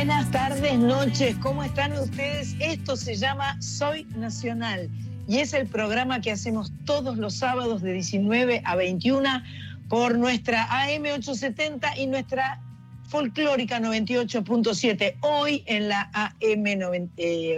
[0.00, 1.36] buenas tardes, noches.
[1.42, 2.56] ¿Cómo están ustedes?
[2.58, 4.88] Esto se llama Soy Nacional
[5.28, 9.28] y es el programa que hacemos todos los sábados de 19 a 21
[9.90, 12.62] por nuestra AM 870 y nuestra
[13.10, 15.16] folclórica 98.7.
[15.20, 16.64] Hoy en la AM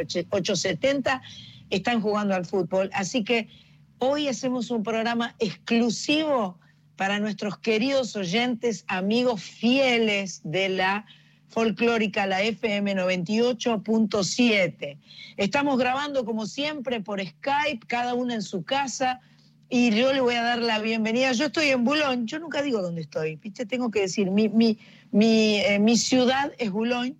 [0.01, 1.23] 870
[1.71, 3.51] están jugando al fútbol, así que
[3.99, 6.59] hoy hacemos un programa exclusivo
[6.97, 11.07] para nuestros queridos oyentes, amigos fieles de la
[11.53, 14.99] folclórica, la FM 98.7.
[15.36, 19.21] Estamos grabando como siempre por Skype, cada uno en su casa,
[19.68, 21.32] y yo le voy a dar la bienvenida.
[21.32, 23.67] Yo estoy en Boulogne, yo nunca digo dónde estoy, ¿viste?
[23.67, 24.79] tengo que decir, mi, mi,
[25.11, 27.17] mi, eh, mi ciudad es Boulogne.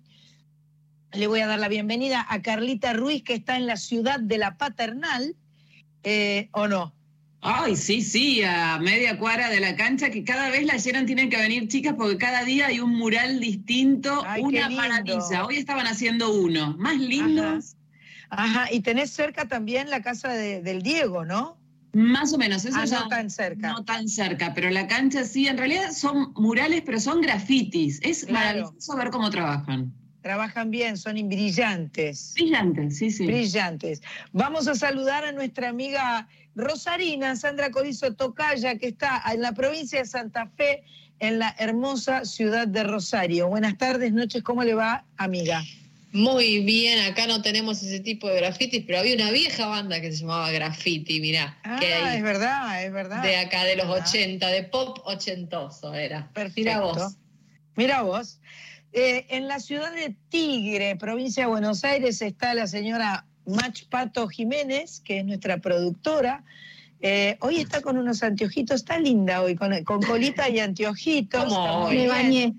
[1.13, 4.39] Le voy a dar la bienvenida a Carlita Ruiz, que está en la ciudad de
[4.39, 5.35] la Paternal,
[6.03, 6.93] eh, ¿o no?
[7.45, 11.29] Ay, sí, sí, a media cuadra de la cancha, que cada vez la llenan, tienen
[11.29, 15.45] que venir chicas, porque cada día hay un mural distinto, una maravilla.
[15.45, 17.75] Hoy estaban haciendo uno, más lindos.
[18.29, 18.73] Ajá.
[18.73, 21.57] y tenés cerca también la casa del Diego, ¿no?
[21.91, 23.73] Más o menos, eso ah, no tan cerca.
[23.73, 27.99] No tan cerca, pero la cancha sí, en realidad son murales, pero son grafitis.
[28.01, 29.93] Es maravilloso ver cómo trabajan.
[30.23, 32.31] Trabajan bien, son brillantes.
[32.35, 33.27] Brillantes, sí, sí.
[33.27, 34.01] Brillantes.
[34.31, 39.99] Vamos a saludar a nuestra amiga Rosarina, Sandra Corizo Tocaya, que está en la provincia
[39.99, 40.83] de Santa Fe,
[41.19, 43.49] en la hermosa ciudad de Rosario.
[43.49, 45.61] Buenas tardes, noches, ¿cómo le va, amiga?
[46.13, 50.11] Muy bien, acá no tenemos ese tipo de grafitis, pero había una vieja banda que
[50.13, 51.57] se llamaba Graffiti, mirá.
[51.63, 53.23] Ah, es verdad, es verdad.
[53.23, 56.29] De acá, de los 80, de pop ochentoso era.
[56.31, 56.61] Perfecto.
[56.61, 57.17] Mira vos.
[57.75, 58.39] Mira vos.
[58.93, 64.27] Eh, en la ciudad de Tigre, provincia de Buenos Aires, está la señora Mach Pato
[64.27, 66.43] Jiménez, que es nuestra productora.
[67.01, 69.73] Eh, hoy está con unos anteojitos, está linda hoy, con,
[70.03, 71.51] colita y anteojitos.
[71.89, 72.53] Me bañé.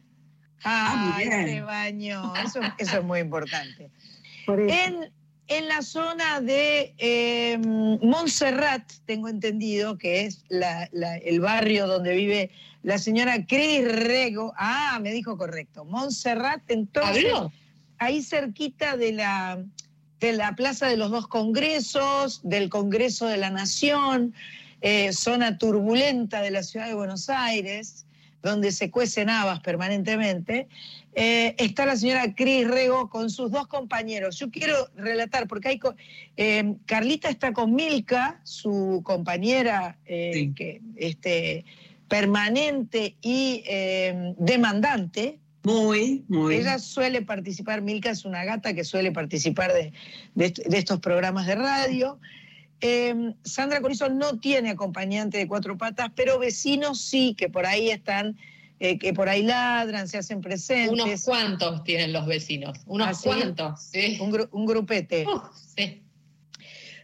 [0.65, 2.35] Ah, se bañó.
[2.37, 3.91] Eso, eso, es muy importante.
[4.49, 5.13] En,
[5.49, 12.51] en, la zona de eh, Montserrat, tengo entendido que es el barrio donde vive
[12.83, 14.53] la señora Cris Rego.
[14.57, 15.85] Ah, me dijo correcto.
[15.85, 17.33] Montserrat, entonces.
[17.99, 19.65] Ahí cerquita de la
[20.21, 24.33] de la Plaza de los Dos Congresos, del Congreso de la Nación,
[24.81, 28.07] eh, zona turbulenta de la ciudad de Buenos Aires,
[28.43, 30.69] donde se cuecen habas permanentemente,
[31.15, 34.39] eh, está la señora Cris Rego con sus dos compañeros.
[34.39, 35.81] Yo quiero relatar, porque hay
[36.37, 41.65] eh, Carlita está con Milka, su compañera que, este,
[42.09, 43.65] permanente y
[44.39, 46.57] demandante, muy, muy.
[46.57, 49.93] Ella suele participar, Milka es una gata que suele participar de,
[50.77, 52.21] estos programas de radio.
[52.83, 57.89] Em, Sandra Corizo no tiene acompañante de cuatro patas, pero vecinos sí, que por ahí
[57.89, 58.37] están,
[58.85, 60.93] eh, que por ahí ladran, se hacen presentes.
[60.93, 64.19] Unos cuantos tienen los vecinos, unos ¿Ah, cuantos, sí.
[64.21, 65.27] Un, grupete.
[65.77, 66.03] sí.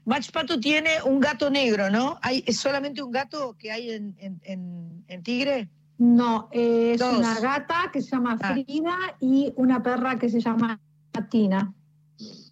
[0.05, 2.19] Mach Pato tiene un gato negro, ¿no?
[2.23, 5.69] Hay, ¿Es solamente un gato que hay en Tigre?
[6.01, 8.55] No, es una gata que se llama ah.
[8.55, 10.81] Frida y una perra que se llama
[11.13, 11.75] Martina.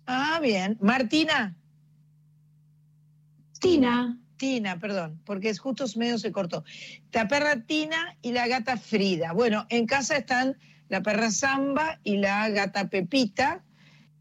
[0.06, 0.76] Ah, bien.
[0.82, 1.56] ¿Martina?
[3.58, 4.18] Tina.
[4.38, 6.64] Tina, perdón, porque es justo medio se cortó.
[7.12, 9.32] La perra Tina y la gata Frida.
[9.32, 10.56] Bueno, en casa están
[10.88, 13.62] la perra Samba y la gata Pepita.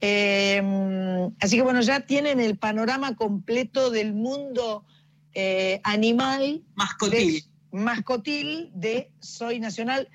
[0.02, 4.86] Em, así que bueno, ya tienen el panorama completo del mundo
[5.34, 6.62] eh, animal.
[6.76, 10.10] Mascotil mascotil de Soy Nacional.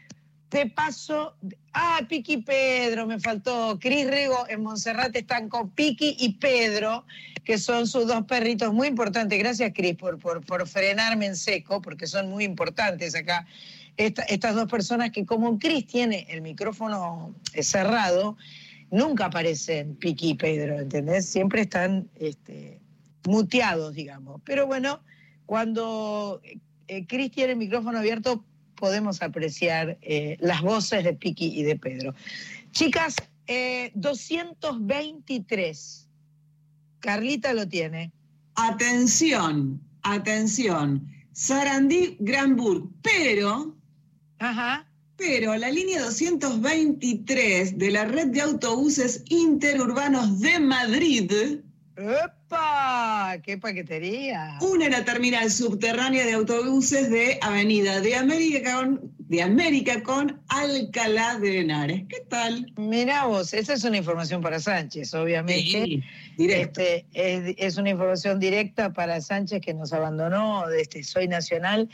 [0.53, 1.35] Te paso.
[1.73, 3.79] Ah, Piqui Pedro, me faltó.
[3.81, 7.07] Cris Rego en Monserrate están con Piqui y Pedro,
[7.43, 9.39] que son sus dos perritos muy importantes.
[9.39, 13.47] Gracias, Cris, por, por, frenarme en seco, porque son muy importantes acá.
[13.97, 18.37] estas dos personas que, como Cris tiene el micrófono cerrado,
[18.91, 21.31] nunca aparecen Piqui y Pedro, ¿entendés?
[21.31, 22.79] Siempre están este,
[23.25, 24.43] muteados, digamos.
[24.45, 25.01] Pero bueno,
[25.47, 26.43] cuando
[26.89, 28.45] eh, Cristian, el micrófono abierto,
[28.83, 32.17] podemos apreciar eh, las voces de Piki y de Pedro.
[32.73, 33.15] Chicas,
[33.95, 35.79] 223.
[35.79, 36.09] Eh,
[36.99, 38.11] Carlita lo tiene.
[38.57, 41.07] Atención, atención.
[41.31, 43.77] Sarandí, Granburg, pero.
[44.41, 44.91] Ajá.
[45.17, 51.31] Pero la línea 223 de la red de autobuses interurbanos de Madrid.
[52.53, 53.39] ¡Epa!
[53.43, 54.59] ¡Qué paquetería!
[54.61, 61.39] Una la terminal subterránea de autobuses de Avenida de América con, de América con Alcalá
[61.39, 62.03] de Henares.
[62.11, 62.71] ¿Qué tal?
[62.77, 65.63] Mira vos, esa es una información para Sánchez, obviamente.
[65.63, 66.03] Sí,
[66.37, 71.89] este, es, una información directa para Sánchez que nos abandonó, de este Soy Nacional.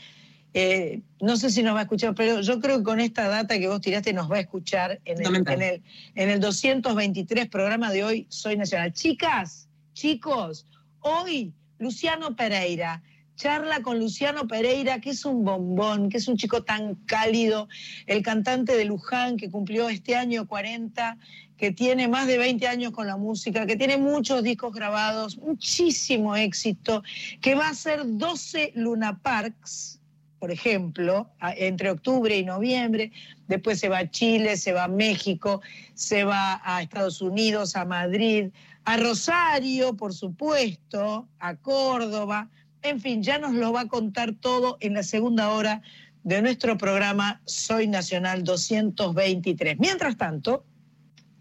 [0.53, 3.57] Eh, no sé si nos va a escuchar, pero yo creo que con esta data
[3.57, 5.81] que vos tiraste nos va a escuchar en el, en el,
[6.15, 8.91] en el 223 programa de hoy, Soy Nacional.
[8.91, 9.68] Chicas,
[9.99, 10.65] chicos,
[11.01, 13.03] hoy Luciano Pereira
[13.35, 17.67] charla con Luciano Pereira, que es un bombón, que es un chico tan cálido,
[18.05, 21.17] el cantante de Luján, que cumplió este año 40,
[21.57, 26.35] que tiene más de 20 años con la música, que tiene muchos discos grabados, muchísimo
[26.35, 27.01] éxito,
[27.41, 29.99] que va a hacer 12 Luna Parks,
[30.39, 33.11] por ejemplo, entre octubre y noviembre,
[33.47, 35.61] después se va a Chile, se va a México,
[35.93, 38.49] se va a Estados Unidos, a Madrid,
[38.89, 42.49] a Rosario, por supuesto, a Córdoba,
[42.81, 45.83] en fin, ya nos lo va a contar todo en la segunda hora
[46.23, 49.77] de nuestro programa Soy Nacional 223.
[49.77, 50.65] Mientras tanto,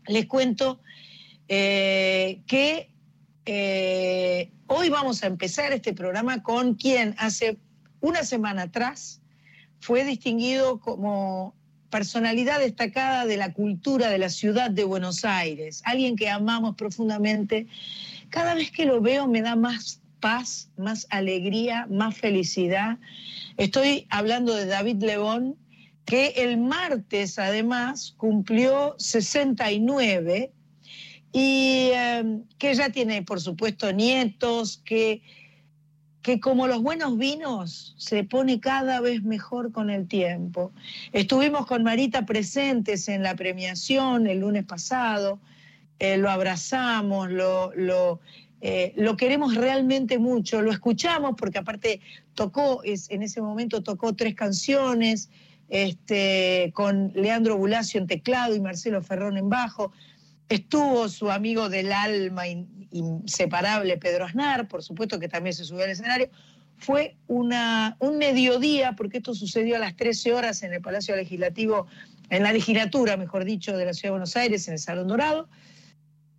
[0.06, 0.82] les cuento
[1.48, 2.90] eh, que
[3.46, 7.56] eh, hoy vamos a empezar este programa con quien hace
[8.00, 9.22] una semana atrás
[9.80, 11.54] fue distinguido como
[11.90, 17.66] personalidad destacada de la cultura de la ciudad de Buenos Aires, alguien que amamos profundamente.
[18.30, 22.98] Cada vez que lo veo me da más paz, más alegría, más felicidad.
[23.56, 25.56] Estoy hablando de David Lebón,
[26.04, 30.52] que el martes además cumplió 69
[31.32, 35.22] y em, que ya tiene, por supuesto, nietos, que,
[36.28, 40.72] que como los buenos vinos se pone cada vez mejor con el tiempo.
[41.10, 45.38] Estuvimos con Marita presentes en la premiación el lunes pasado,
[45.98, 48.20] eh, lo abrazamos, lo, lo
[48.60, 52.02] eh, lo queremos realmente mucho, lo escuchamos porque aparte
[52.34, 55.30] tocó, es, en ese momento tocó tres canciones,
[55.70, 59.92] este, con Leandro Bulacio en teclado y Marcelo Ferrón en bajo.
[60.48, 65.90] Estuvo su amigo del alma inseparable, Pedro Aznar, por supuesto que también se subió al
[65.90, 66.30] escenario.
[66.78, 67.52] Fue un
[68.18, 71.86] mediodía, porque esto sucedió a las 13 horas en el Palacio Legislativo,
[72.30, 75.48] en la legislatura, mejor dicho, de la Ciudad de Buenos Aires, en el Salón Dorado.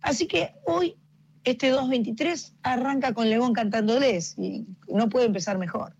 [0.00, 0.96] Así que hoy
[1.44, 5.94] este 223 arranca con León cantándoles y no puede empezar mejor.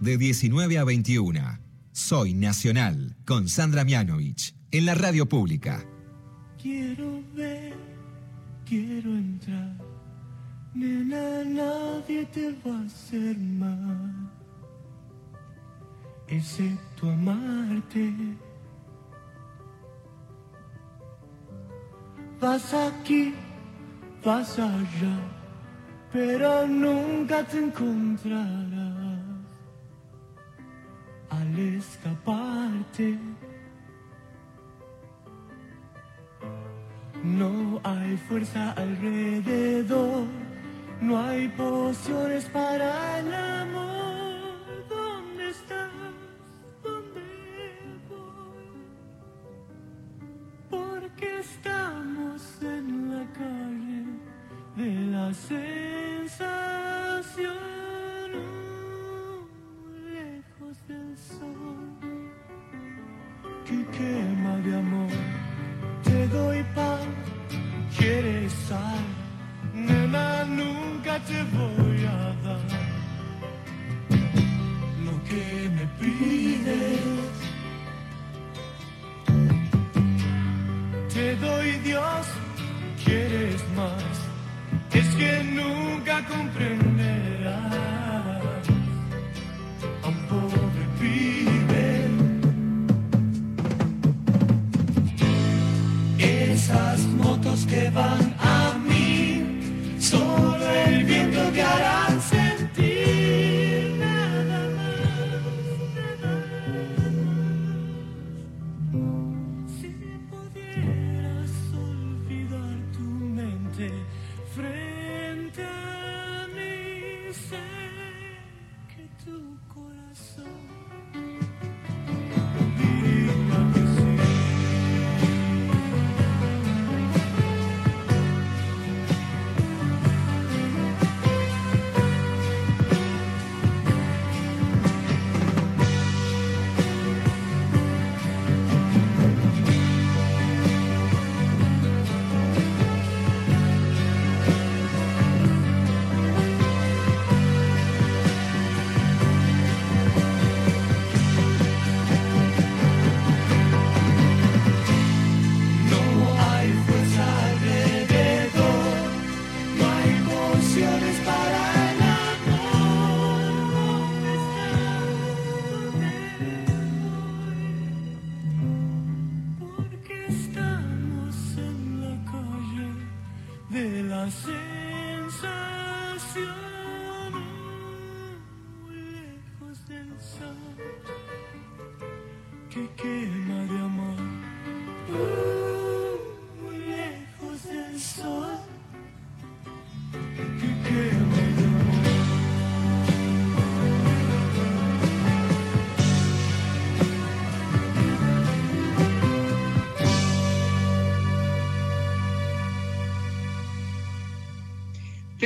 [0.00, 1.58] De 19 a 21.
[1.92, 5.84] Soy Nacional con Sandra Mianovich en la radio pública.
[6.60, 7.74] Quiero ver,
[8.66, 9.76] quiero entrar.
[10.74, 14.30] Nena, nadie te va a hacer mal,
[16.26, 18.12] excepto amarte.
[22.40, 23.32] Vas aquí,
[24.24, 25.16] vas allá,
[26.12, 28.83] pero nunca te encontrarás
[31.58, 33.18] escaparte.
[37.22, 40.26] No hay fuerza alrededor,
[41.00, 43.93] no hay pociones para el amor.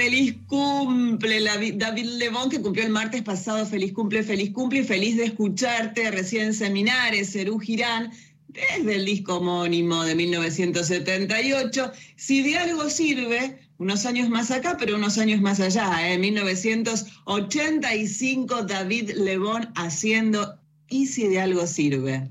[0.09, 1.45] Feliz cumple,
[1.77, 3.67] David Lebón, que cumplió el martes pasado.
[3.67, 8.11] Feliz cumple, feliz cumple y feliz de escucharte recién Seminares, Cerú Girán,
[8.49, 11.93] desde el disco homónimo de 1978.
[12.17, 18.63] Si de algo sirve, unos años más acá, pero unos años más allá, en 1985,
[18.63, 22.31] David Lebón haciendo Y si de algo sirve.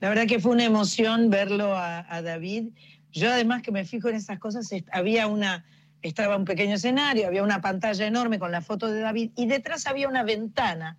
[0.00, 2.68] La verdad que fue una emoción verlo a, a David.
[3.12, 5.66] Yo además que me fijo en esas cosas, había una,
[6.02, 9.86] estaba un pequeño escenario, había una pantalla enorme con la foto de David y detrás
[9.86, 10.96] había una ventana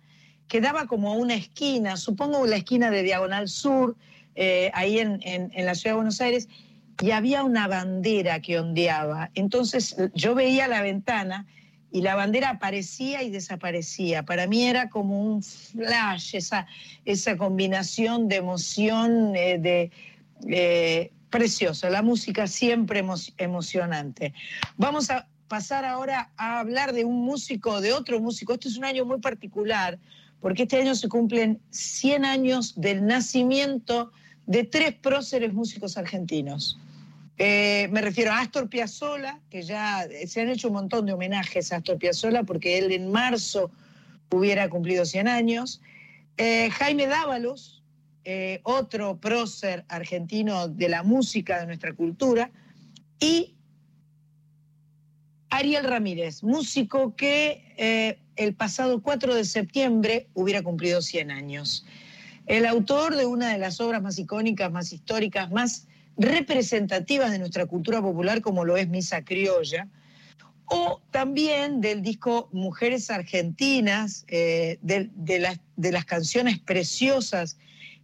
[0.48, 3.96] que daba como una esquina, supongo la esquina de Diagonal Sur,
[4.34, 6.48] eh, ahí en, en- en la ciudad de Buenos Aires,
[7.00, 9.30] y había una bandera que ondeaba.
[9.34, 11.46] Entonces yo veía la ventana
[11.90, 14.22] y la bandera aparecía y desaparecía.
[14.24, 16.66] Para mí era como un flash, esa,
[17.04, 19.90] esa combinación de emoción, eh, de
[20.48, 21.90] eh, precioso.
[21.90, 24.32] La música siempre emo- emocionante.
[24.76, 28.52] Vamos a pasar ahora a hablar de un músico, de otro músico.
[28.54, 29.98] Este es un año muy particular,
[30.40, 34.12] porque este año se cumplen 100 años del nacimiento
[34.46, 36.78] de tres próceres músicos argentinos.
[37.38, 41.12] Eh, me refiero a Astor Piazzolla, que ya eh, se han hecho un montón de
[41.12, 43.70] homenajes a Astor Piazzolla porque él en marzo
[44.30, 45.80] hubiera cumplido 100 años.
[46.36, 47.81] Eh, Jaime Dávalos,
[48.24, 52.50] eh, otro prócer argentino de la música, de nuestra cultura.
[53.18, 53.54] Y
[55.50, 61.84] Ariel Ramírez, músico que eh, el pasado 4 de septiembre hubiera cumplido 100 años.
[62.46, 65.86] El autor de una de las obras más icónicas, más históricas, más
[66.16, 69.88] representativas de nuestra cultura popular, como lo es Misa Criolla,
[70.66, 75.10] o también del disco Mujeres Argentinas, eh, de,
[75.76, 77.58] las canciones preciosas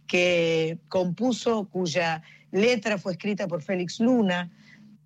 [0.09, 4.49] que compuso, cuya letra fue escrita por Félix Luna.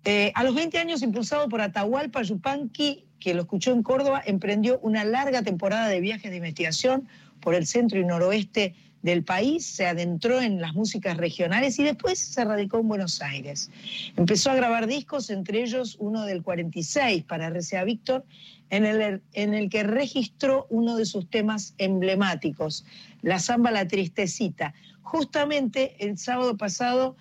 [0.04, 4.80] Eh, a los 20 años, impulsado por Atahualpa Yupanqui, que lo escuchó en Córdoba, emprendió
[4.80, 7.06] una larga temporada de viajes de investigación
[7.40, 12.18] por el centro y noroeste del país, se adentró en las músicas regionales y después
[12.18, 13.70] se radicó en Buenos Aires.
[14.16, 18.24] Empezó a grabar discos, entre ellos uno del 46 para RCA Víctor,
[18.70, 22.86] en el, en el que registró uno de sus temas emblemáticos,
[23.20, 24.72] la samba La Tristecita.
[25.04, 27.16] Justamente el sábado pasado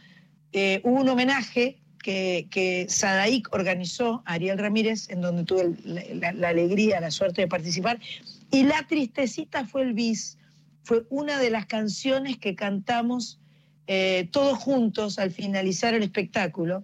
[0.52, 2.88] eh, hubo un homenaje que, que
[3.52, 8.00] organizó a Ariel Ramírez, en donde tuve la, alegría, la suerte de participar,
[8.52, 10.38] y La Tristecita fue el bis
[10.84, 13.40] fue una de las canciones que cantamos
[13.88, 16.84] eh, todos juntos al finalizar el espectáculo.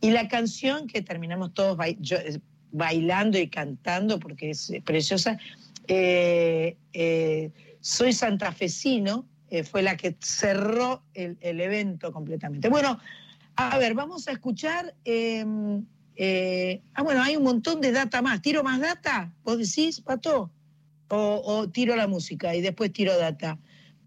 [0.00, 2.40] Y la canción que terminamos todos eh,
[2.70, 5.38] bailando y cantando, porque es preciosa,
[5.88, 6.76] eh,
[7.80, 12.68] Soy santafesino, eh, fue la que cerró el, evento completamente.
[12.68, 12.98] Bueno,
[13.56, 14.94] a ver, vamos a escuchar...
[15.04, 15.44] eh,
[16.20, 18.42] eh, ah, bueno, hay un montón de data más.
[18.42, 19.32] ¿Tiro más data?
[19.44, 20.50] ¿Vos decís, Pato?
[21.10, 23.58] o, tiro la música y después tiro data.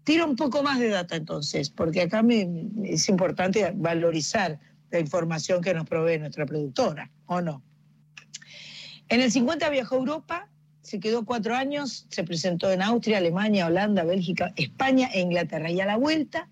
[0.04, 2.48] Tiro un poco más de data entonces, porque acá me-
[2.84, 4.58] es importante valorizar
[4.90, 7.62] la información que nos provee nuestra productora, ¿o no?
[9.08, 10.48] En el 50 viajó a Europa,
[10.82, 15.70] se quedó cuatro años, se presentó en Austria, Alemania, Holanda, Bélgica, España e Inglaterra.
[15.70, 16.48] Y a la vuelta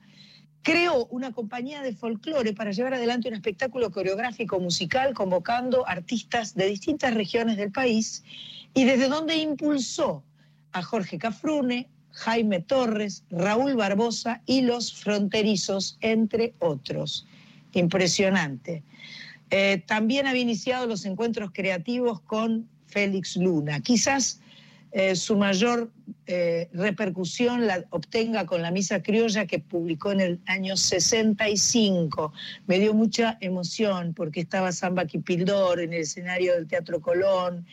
[0.62, 6.66] creó una compañía de folclore para llevar adelante un espectáculo coreográfico musical convocando artistas de
[6.66, 8.22] distintas regiones del país
[8.72, 10.22] y desde donde impulsó
[10.72, 17.26] a Jorge Cafrune, Jaime Torres, Raúl Barbosa y los fronterizos, entre otros.
[17.72, 18.84] Impresionante.
[19.50, 23.80] Eh, también había iniciado los encuentros creativos con Félix Luna.
[23.80, 24.40] Quizás
[24.92, 25.92] eh, su mayor
[26.26, 32.32] eh, repercusión la obtenga con la Misa Criolla que publicó en el año 65.
[32.66, 37.66] Me dio mucha emoción porque estaba Samba Kipildor en el escenario del Teatro Colón,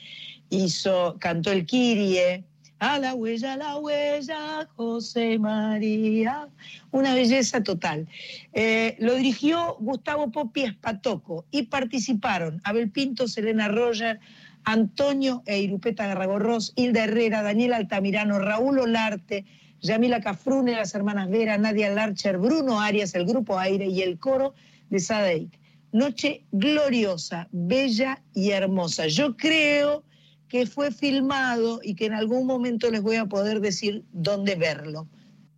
[0.49, 2.43] hizo, cantó el Kirie,
[2.79, 6.47] a la huella, a la huella, José María.
[6.91, 8.07] Una belleza total.
[8.53, 14.19] Eh, lo dirigió Gustavo Popi Espatoco y participaron Abel Pinto, Selena Roger,
[14.67, 19.45] Antonio e Irupeta Garragorros, Hilda Herrera, Daniel Altamirano, Raúl Olarte,
[19.79, 24.55] Yamila Cafrune, las hermanas Vera, Nadia Larcher, Bruno Arias, el grupo Aire y el coro
[24.89, 25.57] de Sadeic.
[25.93, 29.07] Noche gloriosa, bella y hermosa.
[29.07, 30.03] Yo creo
[30.49, 35.07] que fue filmado y que en algún momento les voy a poder decir dónde verlo.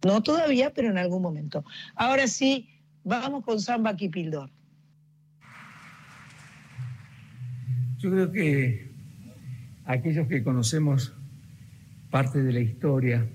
[0.05, 1.65] No todavía, pero en algún momento.
[1.95, 2.69] Ahora sí,
[3.03, 4.51] vamos con Samba Kipildor.
[7.97, 8.88] Yo creo que
[9.89, 11.13] aquellos que conocemos
[12.11, 13.25] parte de la historia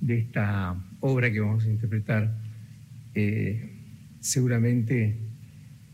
[0.00, 2.32] de esta obra que vamos a interpretar,
[3.12, 3.72] eh,
[4.20, 5.18] seguramente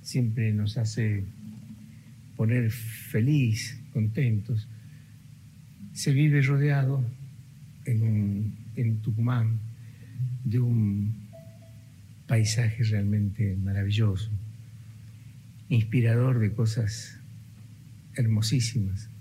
[0.02, 1.24] siempre nos hace
[2.36, 4.68] poner feliz, contentos.
[5.94, 7.02] Se vive rodeado
[7.86, 8.52] en,
[9.00, 9.60] Tucumán
[10.44, 11.14] de un
[12.26, 14.30] paisaje realmente maravilloso,
[15.70, 17.18] inspirador de cosas
[18.14, 19.13] hermosísimas.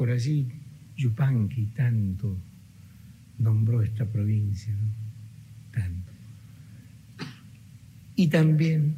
[0.00, 0.48] Por allí
[0.96, 2.34] Yupanqui tanto
[3.36, 4.88] nombró esta provincia, ¿no?
[5.72, 6.10] tanto.
[8.16, 8.94] Y también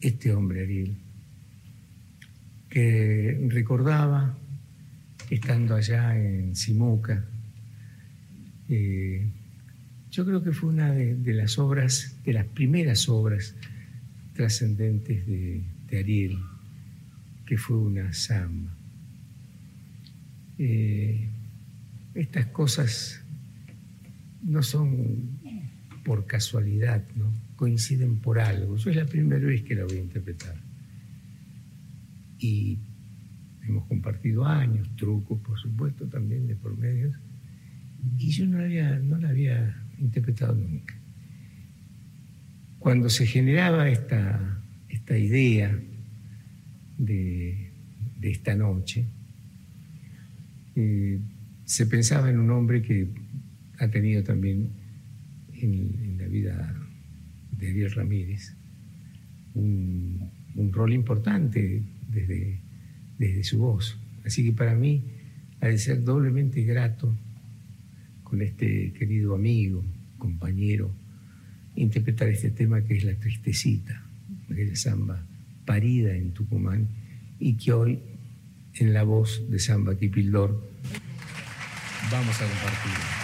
[0.00, 0.96] este hombre, Ariel,
[2.70, 4.34] que recordaba,
[5.28, 7.22] estando allá en Simuca,
[8.70, 9.26] eh,
[10.10, 13.54] yo creo que fue una de, de las obras, de las primeras obras
[14.32, 16.38] trascendentes de, de Ariel,
[17.44, 18.74] que fue una samba.
[20.58, 21.28] Eh,
[22.14, 23.24] estas cosas
[24.42, 25.40] no son
[26.04, 27.32] por casualidad, ¿no?
[27.56, 28.76] coinciden por algo.
[28.76, 30.56] Yo es la primera vez que la voy a interpretar.
[32.38, 32.78] Y
[33.66, 37.16] hemos compartido años, trucos, por supuesto, también de por medios.
[38.18, 40.94] Y yo no la había, no la había interpretado nunca.
[42.78, 45.78] Cuando se generaba esta, esta idea
[46.98, 47.70] de,
[48.20, 49.06] de esta noche,
[50.76, 51.18] eh,
[51.64, 53.08] se pensaba en un hombre que
[53.78, 54.68] ha tenido también
[55.52, 56.74] en, la vida
[57.58, 58.54] de Ariel Ramírez
[59.54, 62.60] un, un rol importante desde,
[63.18, 63.98] desde su voz.
[64.24, 65.02] Así que para mí,
[65.60, 67.16] ha de ser doblemente grato
[68.22, 69.84] con este querido amigo,
[70.18, 70.94] compañero,
[71.76, 74.04] interpretar este tema que es La Tristecita,
[74.50, 75.24] aquella samba
[75.64, 76.88] parida en Tucumán
[77.38, 77.98] y que hoy
[78.76, 80.60] en la voz de Samba Kipildor.
[82.10, 83.23] Vamos a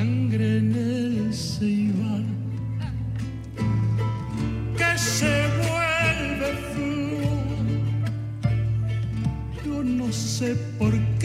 [0.00, 0.40] compartir.
[0.40, 0.80] de
[10.80, 11.19] argentinitos vestidos.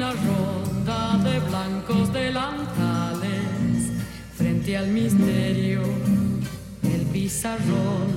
[0.00, 3.92] Una ronda de blancos delantales
[4.34, 5.82] frente al misterio
[6.80, 8.09] del pizarrón.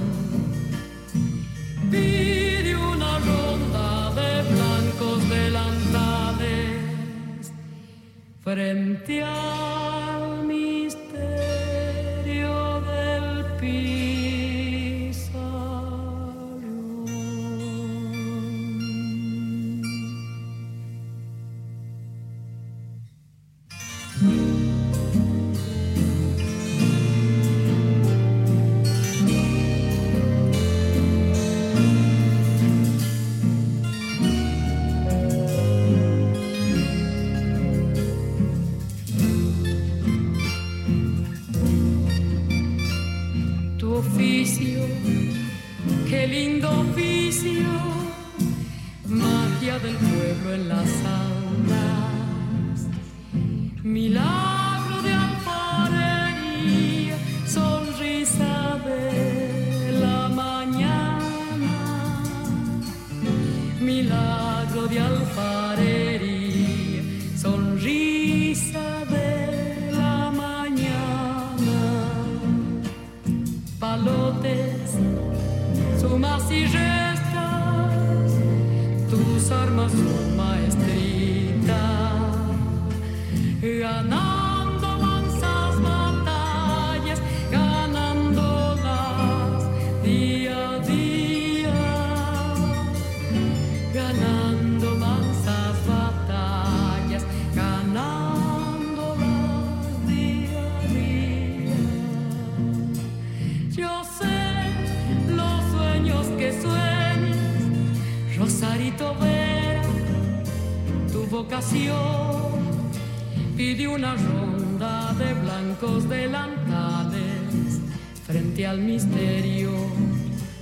[118.94, 119.74] Misterio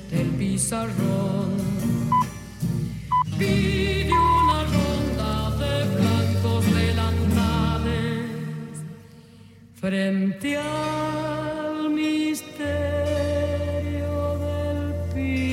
[0.10, 1.52] del pizarrón.
[3.38, 8.24] Pide una ronda de blancos delantales
[9.82, 12.50] frente al misterio
[14.46, 14.82] del
[15.14, 15.52] pizarrón.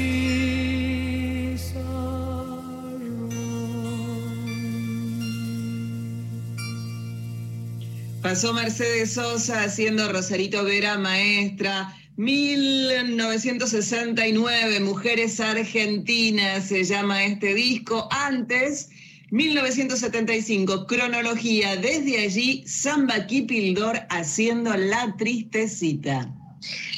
[8.23, 11.98] Pasó Mercedes Sosa haciendo Rosarito Vera maestra.
[12.19, 18.09] 1969, Mujeres Argentinas se llama este disco.
[18.11, 18.91] Antes,
[19.31, 21.77] 1975, cronología.
[21.77, 26.29] Desde allí, Samba Kipildor haciendo La Tristecita.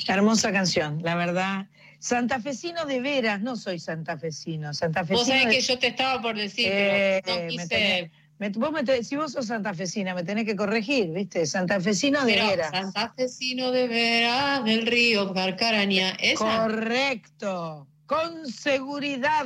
[0.08, 1.66] Hermosa canción, la verdad.
[1.98, 4.72] Santafesino de veras, no soy santafesino.
[4.72, 8.10] Santafesino Vos sabés de- que yo te estaba por decir, Eh, pero no me quise.
[8.40, 11.44] Me- vos me si vos sos santafesina, me tenés que corregir, ¿viste?
[11.46, 12.70] Santafesino de veras.
[12.70, 16.10] Santafesino de veras del río Carcaraña.
[16.18, 16.62] Esa.
[16.64, 19.44] Correcto, con seguridad.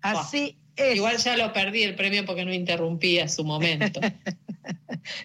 [0.00, 0.96] Así es.
[0.96, 4.00] Igual ya lo perdí el premio porque no interrumpía su momento.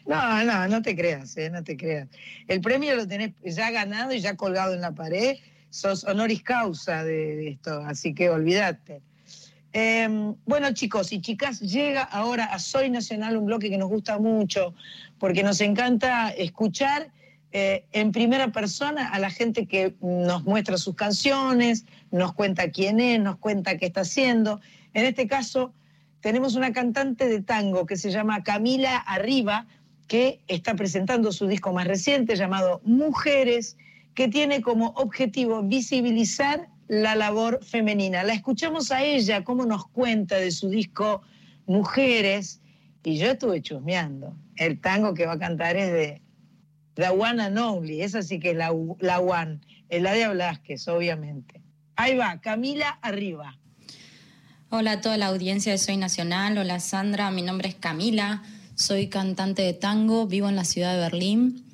[0.06, 2.10] No, no, no te creas, eh, no te creas.
[2.50, 5.38] El premio lo tenés ya ganado y ya colgado en la pared.
[5.70, 9.02] Sos honoris causa de esto, así que olvídate.
[9.72, 14.18] Eh, bueno, chicos y chicas, llega ahora a Soy Nacional un bloque que nos gusta
[14.18, 14.74] mucho,
[15.20, 17.12] porque nos encanta escuchar
[17.52, 23.00] eh, en primera persona a la gente que nos muestra sus canciones, nos cuenta quién
[23.00, 24.60] es, nos cuenta qué está haciendo.
[24.94, 25.74] En este caso,
[26.22, 29.68] tenemos una cantante de tango que se llama Camila Arriba,
[30.08, 33.78] que está presentando su disco más reciente llamado Mujeres,
[34.16, 38.24] que tiene como objetivo visibilizar la labor femenina.
[38.24, 41.22] La escuchamos a ella, cómo nos cuenta de su disco
[41.66, 42.62] Mujeres,
[43.04, 44.36] y yo estuve chusmeando.
[44.58, 46.22] El tango que va a cantar es de
[46.96, 51.62] The One and Only, esa sí que es la, la One, Eladia Blasquez, obviamente.
[51.96, 53.58] Ahí va, Camila Arriba.
[54.70, 56.58] Hola a toda la audiencia de Soy Nacional.
[56.58, 58.42] Hola Sandra, mi nombre es Camila.
[58.74, 61.66] Soy cantante de tango, vivo en la ciudad de Berlín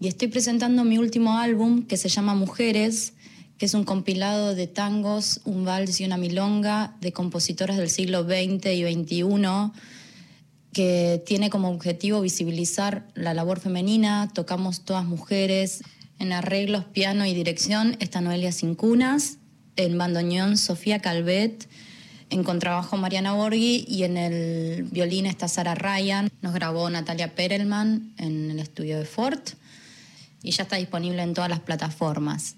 [0.00, 3.14] Y estoy presentando mi último álbum que se llama Mujeres,
[3.62, 8.24] que es un compilado de tangos, un vals y una milonga de compositoras del siglo
[8.24, 9.70] XX y XXI
[10.72, 15.84] que tiene como objetivo visibilizar la labor femenina, tocamos todas mujeres,
[16.18, 19.38] en arreglos, piano y dirección está Noelia Cincunas,
[19.76, 21.68] en bandoneón Sofía Calvet,
[22.30, 26.32] en contrabajo Mariana Borghi y en el violín está Sara Ryan.
[26.40, 29.50] Nos grabó Natalia Perelman en el estudio de Fort
[30.42, 32.56] y ya está disponible en todas las plataformas.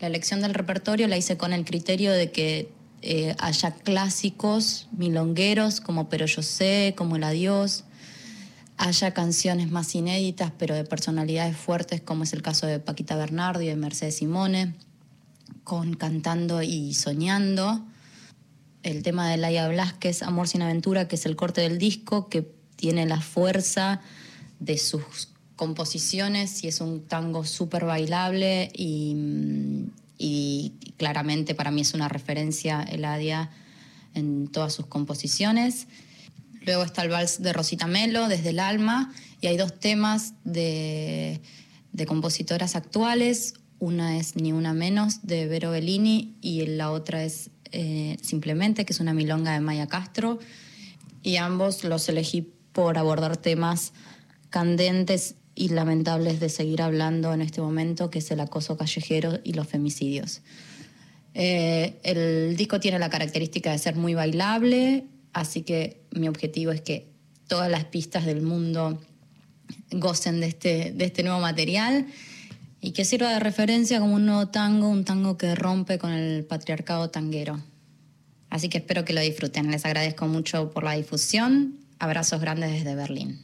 [0.00, 5.80] La elección del repertorio la hice con el criterio de que eh, haya clásicos milongueros
[5.80, 7.84] como Pero yo sé, como El Adiós,
[8.78, 13.60] haya canciones más inéditas pero de personalidades fuertes como es el caso de Paquita Bernardo
[13.60, 14.74] y de Mercedes Simone,
[15.64, 17.84] con Cantando y Soñando,
[18.82, 22.50] el tema de Laia Blasquez, Amor sin aventura, que es el corte del disco, que
[22.76, 24.00] tiene la fuerza
[24.60, 25.28] de sus
[25.60, 29.14] composiciones y es un tango súper bailable y,
[30.16, 33.50] y claramente para mí es una referencia Eladia
[34.14, 35.86] en todas sus composiciones.
[36.62, 41.42] Luego está el vals de Rosita Melo, Desde el Alma, y hay dos temas de,
[41.92, 43.52] de compositoras actuales.
[43.80, 48.94] Una es Ni Una Menos de Vero Bellini y la otra es eh, Simplemente, que
[48.94, 50.38] es una milonga de Maya Castro.
[51.22, 53.92] Y ambos los elegí por abordar temas
[54.48, 59.52] candentes y lamentables de seguir hablando en este momento, que es el acoso callejero y
[59.52, 60.40] los femicidios.
[61.34, 66.80] Eh, el disco tiene la característica de ser muy bailable, así que mi objetivo es
[66.80, 67.08] que
[67.46, 69.02] todas las pistas del mundo
[69.90, 72.06] gocen de este, de este nuevo material
[72.80, 76.42] y que sirva de referencia como un nuevo tango, un tango que rompe con el
[76.46, 77.60] patriarcado tanguero.
[78.48, 79.70] Así que espero que lo disfruten.
[79.70, 81.76] Les agradezco mucho por la difusión.
[81.98, 83.40] Abrazos grandes desde Berlín.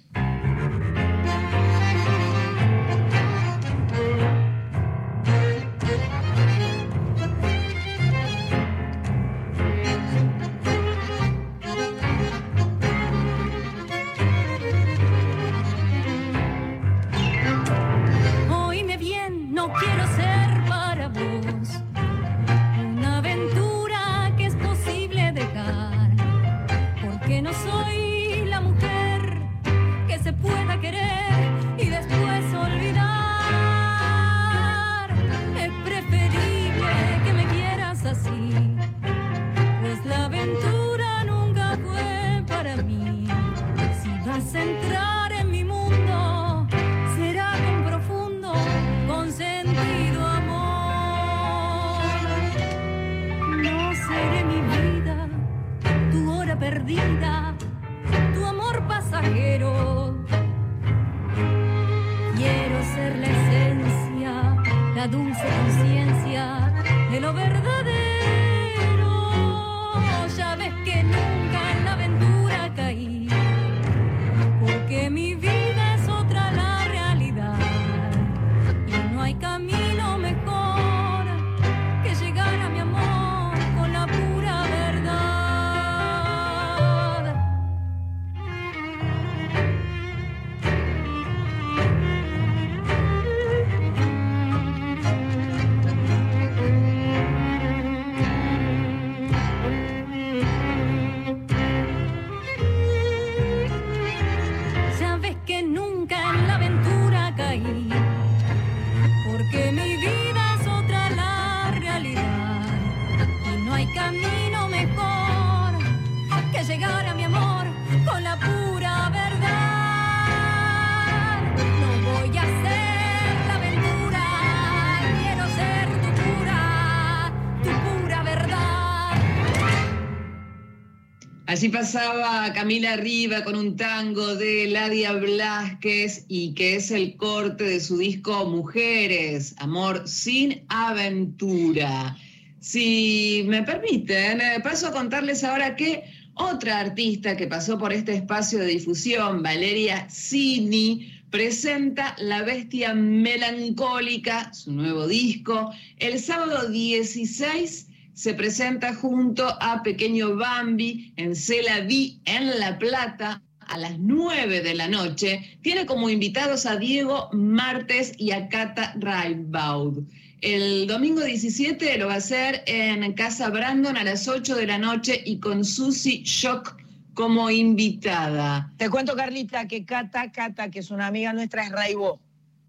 [131.57, 137.65] Así pasaba Camila Riva con un tango de Ladia Blasquez y que es el corte
[137.65, 142.15] de su disco Mujeres, Amor sin Aventura.
[142.61, 146.05] Si me permiten, eh, paso a contarles ahora que
[146.35, 154.53] otra artista que pasó por este espacio de difusión, Valeria Cini, presenta La Bestia Melancólica,
[154.53, 157.87] su nuevo disco, el sábado 16
[158.17, 164.63] se presenta junto a Pequeño Bambi en Cela Vi en La Plata a las 9
[164.63, 165.59] de la noche.
[165.61, 170.05] Tiene como invitados a Diego Martes y a Cata Raibaud.
[170.41, 174.79] El domingo 17 lo va a hacer en Casa Brandon a las 8 de la
[174.79, 176.75] noche y con Susi Shock
[177.13, 178.73] como invitada.
[178.79, 182.19] Te cuento, Carlita, que Cata, Cata, que es una amiga nuestra, es Raibó.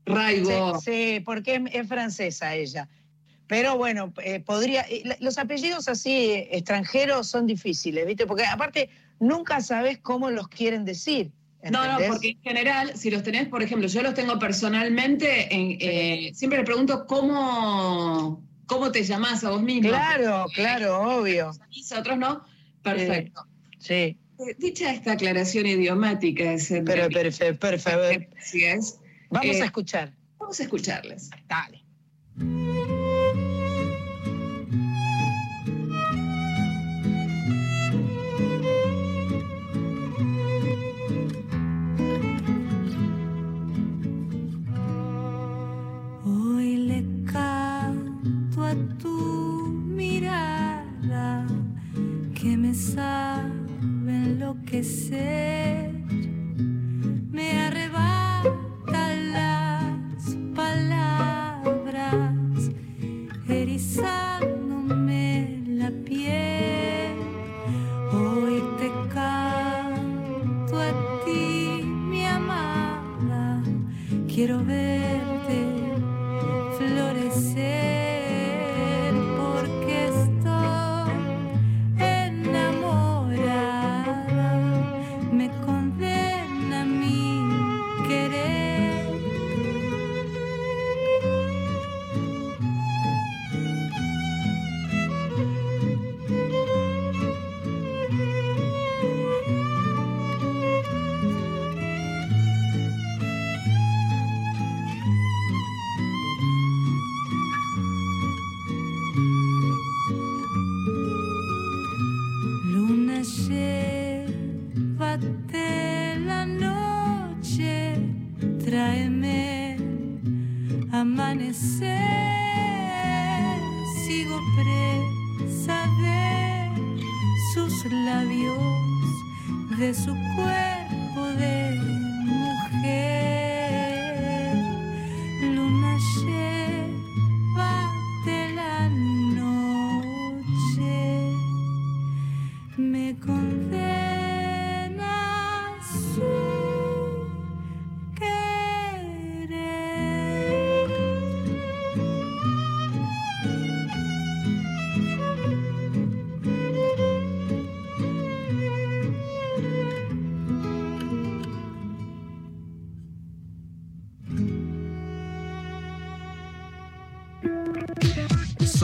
[0.05, 0.77] Raigo.
[0.81, 2.89] Sí, sí, porque es, es francesa ella.
[3.47, 4.81] Pero bueno, eh, podría.
[4.89, 8.25] eh, Los apellidos así eh, extranjeros son difíciles, ¿viste?
[8.27, 8.89] Porque aparte
[9.19, 11.31] nunca sabes cómo los quieren decir.
[11.71, 15.77] No, no, porque en general, si los tenés, por ejemplo, yo los tengo personalmente, en,
[15.81, 19.89] eh, siempre le pregunto cómo, cómo te llamás a vos mismo.
[19.89, 21.49] Claro, claro, obvio.
[21.49, 22.43] A otros no.
[22.83, 23.45] Perfecto.
[23.79, 24.17] Sí.
[24.59, 28.27] Dicha esta aclaración idiomática, ese Pero, perfecto, por favor.
[28.39, 28.99] Así es.
[29.29, 30.13] Vamos Eh, a escuchar.
[30.37, 31.29] Vamos a escucharles.
[31.47, 31.83] Dale.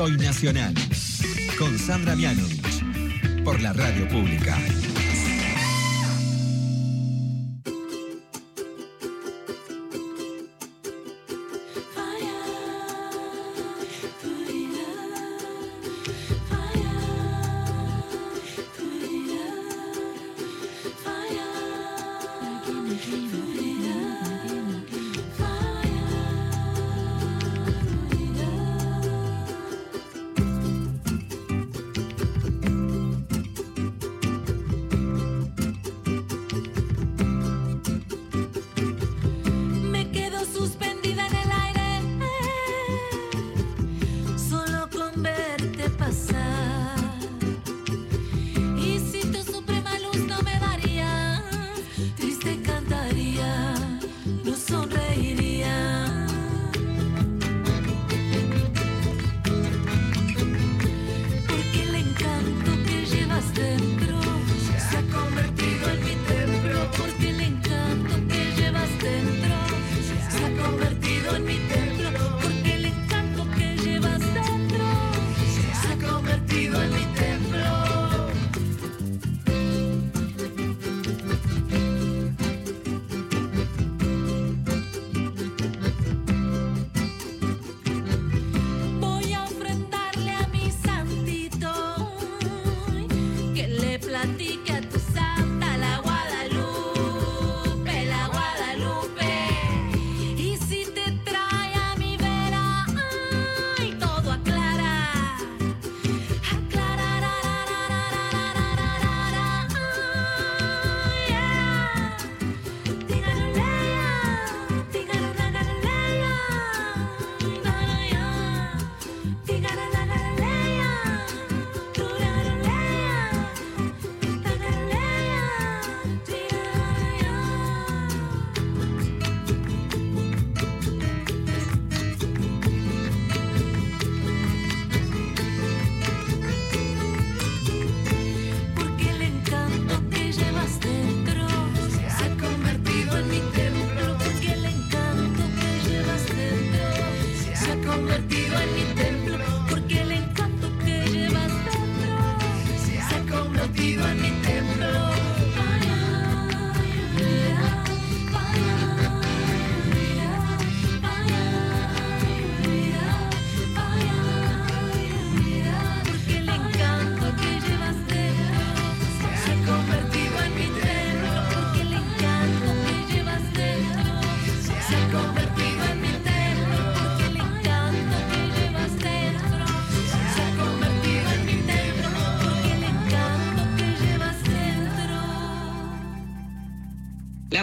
[0.03, 0.73] Soy Nacional.
[1.57, 2.83] Con Sandra Mianovich.
[3.45, 4.57] Por la radio pública.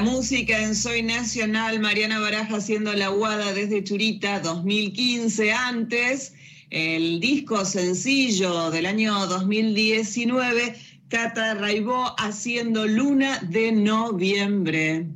[0.00, 6.34] Música en Soy Nacional, Mariana Baraja haciendo la guada desde Churita 2015 antes,
[6.70, 10.74] el disco sencillo del año 2019,
[11.08, 15.06] Cata Raibó haciendo Luna de Noviembre.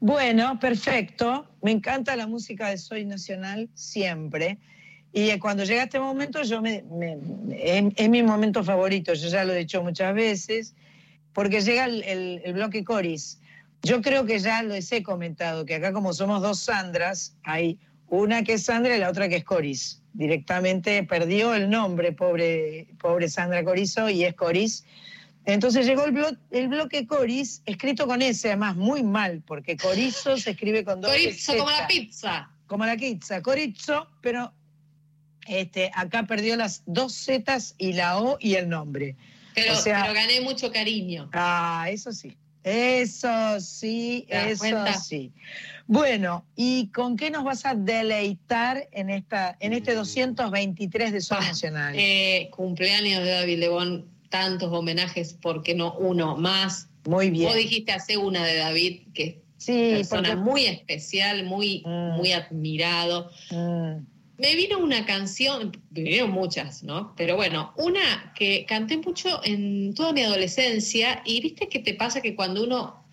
[0.00, 1.46] Bueno, perfecto.
[1.62, 4.58] Me encanta la música de Soy Nacional siempre.
[5.12, 7.16] Y eh, cuando llega este momento, yo me, me-
[7.96, 10.74] es, mi momento favorito, yo ya lo he dicho muchas veces,
[11.32, 12.02] porque llega el-
[12.44, 13.40] el bloque Coris.
[13.84, 17.78] Yo creo que ya les he comentado que acá como somos dos Sandras, hay
[18.08, 20.00] una que es Sandra y la otra que es Coris.
[20.14, 24.84] Directamente perdió el nombre, pobre, pobre Sandra Corizo, y es Coris.
[25.44, 30.36] Entonces llegó el, blo- el bloque Coris, escrito con S, además muy mal, porque Corizo
[30.38, 32.50] se escribe con dos Chorizo como la Z pizza.
[32.66, 34.52] como la pizza, corizo, pero
[35.46, 39.16] este, acá perdió las dos zetas y la O y el nombre.
[39.54, 41.28] Pero, O sea- pero gané mucho cariño.
[41.34, 42.34] Ah, eso sí.
[42.64, 44.94] Eso sí, ¿Te das eso cuenta?
[44.94, 45.32] sí.
[45.86, 51.38] Bueno, ¿y con qué nos vas a deleitar en esta en este 223 de Sol
[51.40, 51.94] Ah, Nacional?
[51.96, 56.88] Eh, cumpleaños de David Lebón, tantos homenajes, ¿por qué no uno más?
[57.06, 57.48] Muy bien.
[57.48, 62.16] Vos dijiste hace una de David, que es sí, persona porque- muy especial, muy, Mm.
[62.16, 63.30] muy admirado.
[63.50, 64.06] Mm,
[64.36, 67.14] Me vino una canción, me vinieron muchas, ¿no?
[67.16, 72.20] Pero bueno, una que canté mucho en toda mi adolescencia y viste que te pasa
[72.20, 73.04] que cuando uno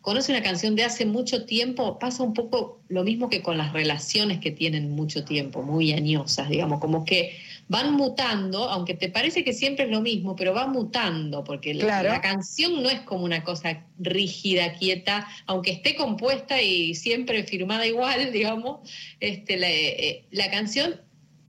[0.00, 3.72] conoce una canción de hace mucho tiempo, pasa un poco lo mismo que con las
[3.72, 7.36] relaciones que tienen mucho tiempo, muy añosas, digamos, como que
[7.68, 11.84] van mutando, aunque te parece que siempre es lo mismo, pero va mutando, porque la-
[11.84, 12.08] Claro.
[12.10, 17.86] la canción no es como una cosa rígida, quieta, aunque esté compuesta y siempre firmada
[17.86, 18.80] igual, digamos,
[19.20, 21.00] este, la, eh, la canción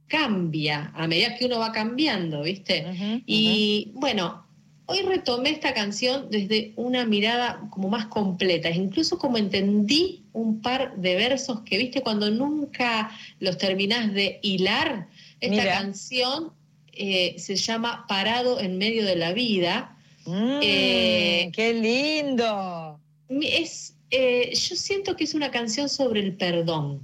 [0.07, 2.86] cambia a medida que uno va cambiando, ¿viste?
[3.26, 4.45] Y bueno,
[4.86, 10.95] hoy retomé esta canción desde una mirada como más completa, incluso como entendí un par
[10.97, 12.01] de versos que, ¿viste?
[12.01, 15.07] Cuando nunca los terminás de hilar,
[15.42, 15.74] esta Mira.
[15.80, 16.52] canción
[16.94, 19.98] eh, se llama Parado en medio de la vida.
[20.26, 23.00] Mm, Eh, ¡Qué lindo!
[23.30, 27.02] Es, eh, yo siento que es una canción sobre el perdón.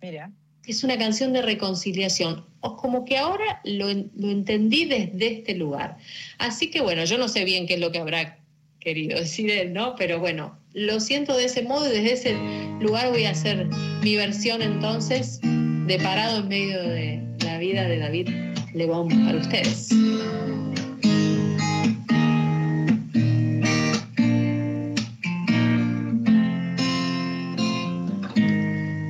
[0.00, 0.30] Mira.
[0.66, 2.44] es una canción de reconciliación.
[2.60, 5.98] O como que ahora lo, lo entendí desde este lugar.
[6.38, 8.38] Así que bueno, yo no sé bien qué es lo que habrá
[8.80, 9.94] querido decir él, ¿no?
[9.96, 12.36] Pero bueno, lo siento de ese modo y desde ese
[12.80, 13.66] lugar voy a hacer
[14.02, 18.28] mi versión entonces de Parado en medio de la vida de David
[18.74, 19.88] Lebón para ustedes.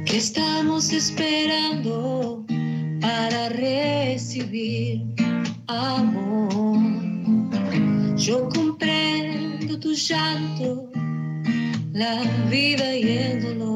[0.07, 2.45] ¿Qué estamos esperando
[3.01, 5.03] para recibir
[5.67, 6.79] amor?
[8.17, 10.91] Yo comprendo tu llanto,
[11.93, 13.72] la vida y el dolor.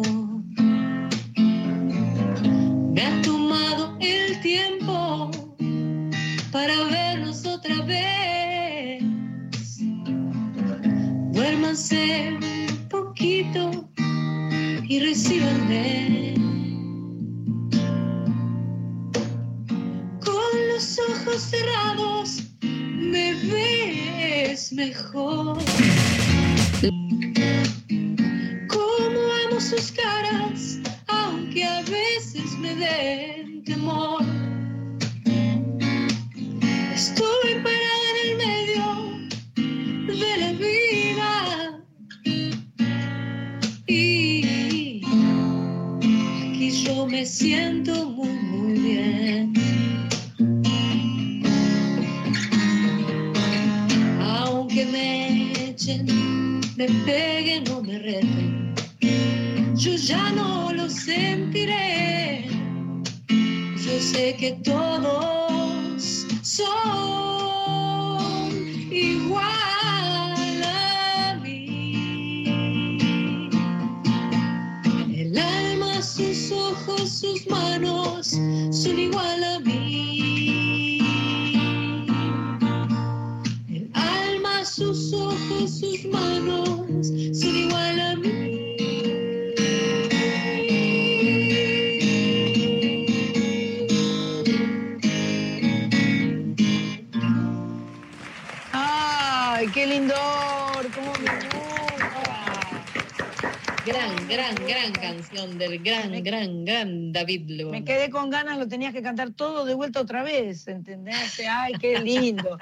[11.69, 13.91] Un poquito
[14.89, 16.35] y recíbanme.
[20.25, 25.59] Con los ojos cerrados me ves mejor.
[47.39, 49.53] Siento muy, muy bien.
[54.23, 56.07] Aunque me echen,
[56.77, 58.75] me peguen o me reten,
[59.75, 62.47] yo ya no lo sentiré.
[63.29, 67.36] Yo sé que todos son
[77.27, 78.29] sus manos
[78.71, 79.66] son igual a mí.
[104.67, 107.73] Gran, canción del gran, gran, gran David Lebón.
[107.73, 111.41] Me quedé con ganas, lo tenías que cantar todo de vuelta otra vez, ¿entendés?
[111.49, 112.59] Ay, qué lindo.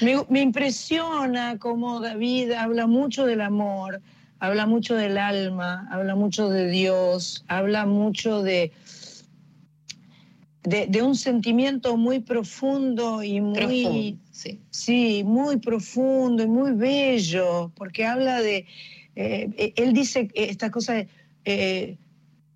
[0.00, 4.00] Me, me impresiona cómo David habla mucho del amor,
[4.38, 8.72] habla mucho del alma, habla mucho de Dios, habla mucho de,
[10.64, 14.60] de, de un sentimiento muy profundo y muy, Profundo, sí.
[14.70, 18.66] sí, muy profundo y muy bello, porque habla de,
[19.16, 21.08] eh, él dice esta cosa de,
[21.44, 21.98] eh,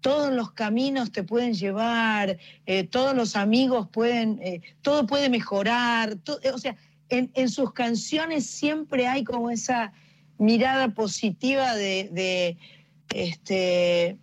[0.01, 6.17] todos los caminos te pueden llevar, eh, todos los amigos pueden, eh, todo puede mejorar,
[6.17, 6.77] to- eh, o sea,
[7.09, 9.93] en, en sus canciones siempre hay como esa
[10.39, 12.57] mirada positiva de, de,
[13.15, 14.19] este,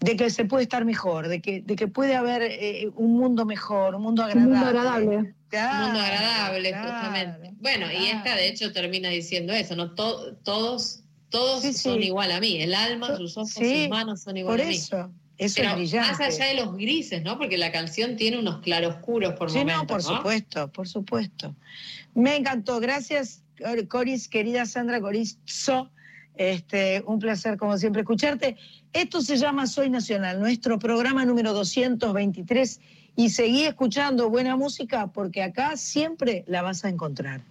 [0.00, 3.44] de que se puede estar mejor, de que, de que puede haber eh, un mundo
[3.44, 4.50] mejor, un mundo Un agradable.
[4.56, 5.34] mundo agradable.
[5.48, 7.50] Claro, Un mundo agradable, claro, justamente.
[7.60, 9.94] Bueno, y esta de hecho termina diciendo eso, ¿no?
[9.94, 12.06] To- todos todos Sí, son sí.
[12.06, 12.62] igual a mí.
[12.62, 14.76] El alma, sus ojos, sus manos son igual Por a mí.
[14.76, 16.10] eso, eso Pero es brillante.
[16.12, 17.36] más allá de los grises, ¿no?
[17.38, 20.16] Porque la canción tiene unos claroscuros por Sí, momentos, no, por ¿no?
[20.18, 21.56] supuesto, por supuesto.
[22.14, 22.78] Me encantó.
[22.78, 25.90] Gracias, Cor- Coris, querida Sandra Corizo.
[26.34, 28.56] Este, un placer, como siempre, escucharte.
[28.92, 32.80] Esto se llama Soy Nacional, nuestro programa número 223.
[33.16, 37.42] Y seguí escuchando buena música porque acá siempre la vas a encontrar.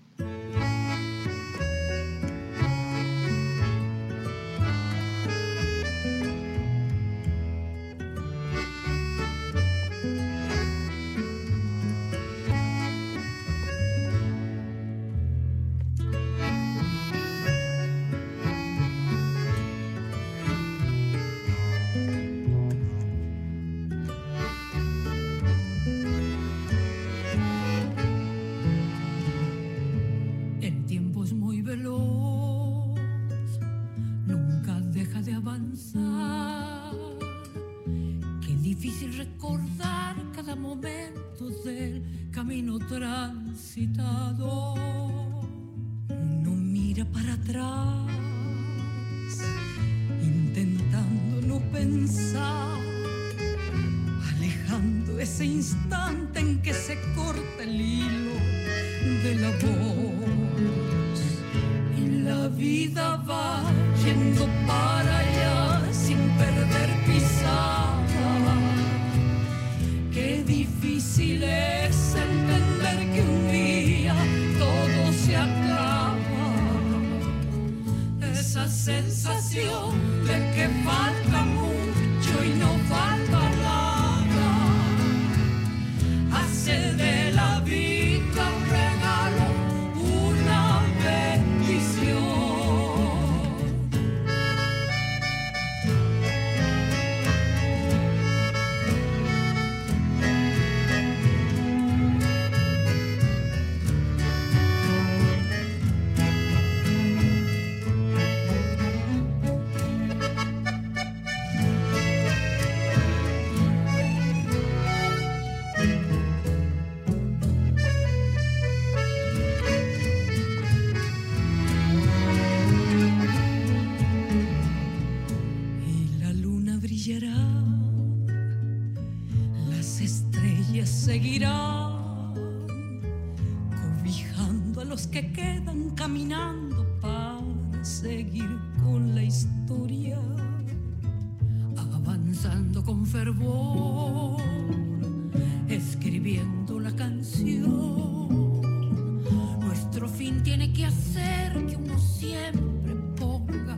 [151.68, 153.78] Que uno siempre ponga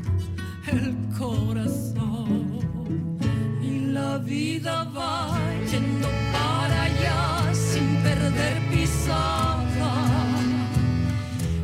[0.68, 2.60] el corazón
[3.62, 5.38] y la vida va
[5.72, 9.94] yendo para allá sin perder pisada.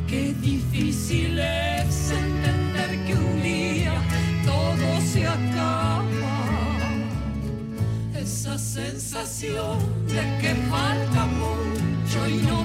[0.08, 3.94] Qué difícil es entender que un día
[4.46, 6.10] todo se acaba.
[8.16, 9.78] Esa sensación
[10.08, 12.59] de que falta mucho y no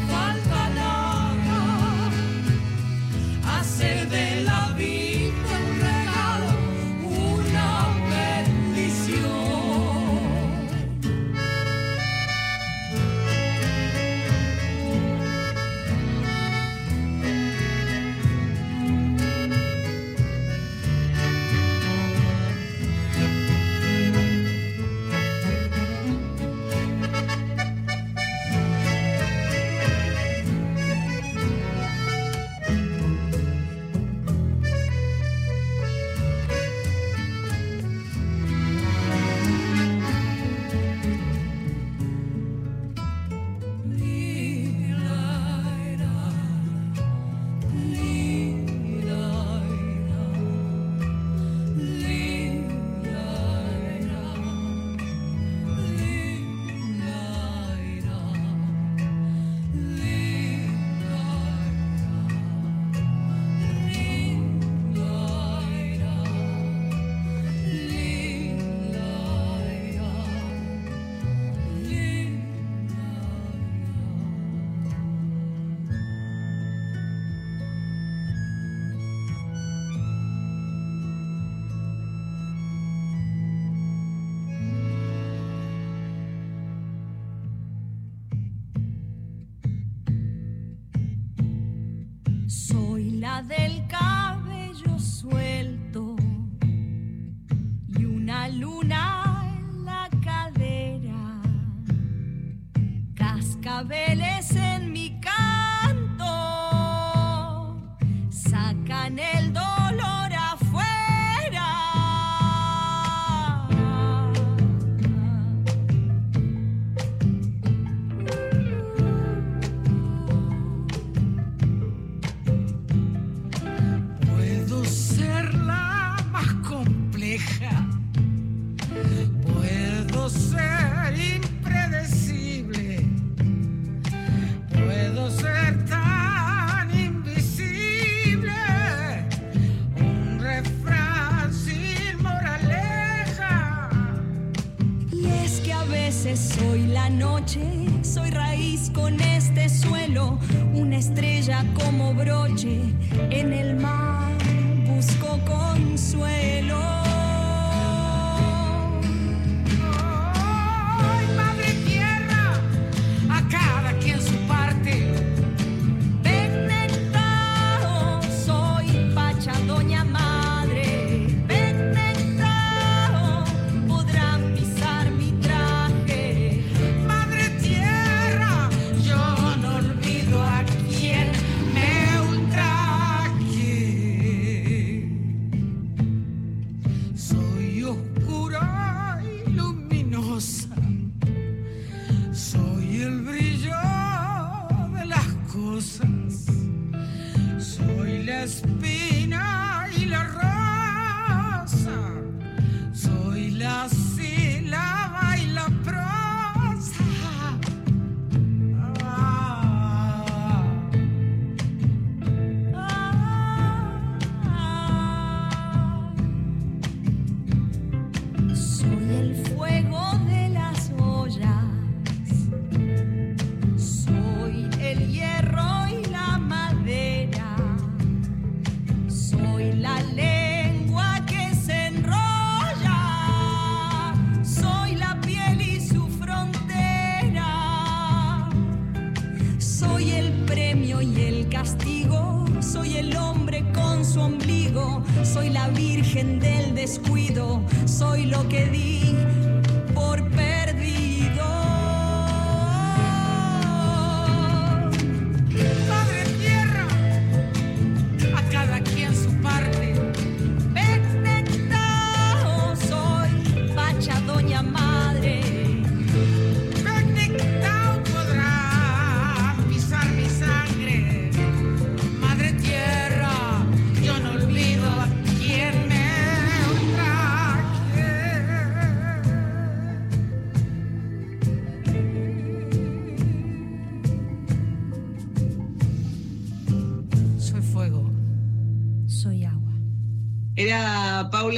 [198.45, 198.74] best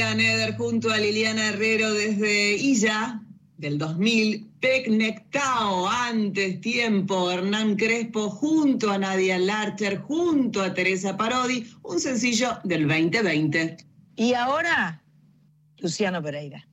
[0.07, 3.21] Andrea Neder junto a Liliana Herrero desde Illa,
[3.57, 11.67] del 2000, Pecnectao, antes tiempo, Hernán Crespo junto a Nadia Larcher, junto a Teresa Parodi,
[11.83, 13.79] un sencillo del 2020.
[14.17, 15.03] Y ahora,
[15.79, 16.66] Luciano Pereira.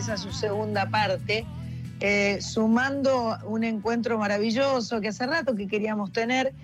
[0.00, 1.44] empieza su segunda parte,
[2.00, 6.54] eh, sumando un encuentro maravilloso que hace rato que queríamos tener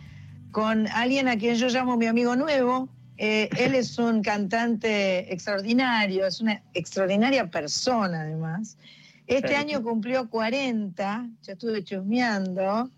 [0.52, 2.88] con alguien a quien yo llamo mi amigo nuevo.
[3.18, 8.78] Eh, él es un cantante extraordinario, es una extraordinaria persona además.
[9.26, 12.90] Este año cumplió 40, yo estuve chusmeando,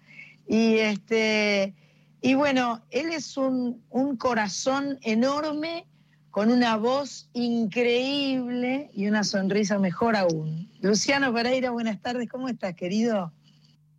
[0.46, 1.74] y este...
[2.20, 5.84] Y bueno, él es un, un corazón enorme
[6.30, 10.70] con una voz increíble y una sonrisa mejor aún.
[10.80, 13.32] Luciano Pereira, buenas tardes, ¿cómo estás, querido?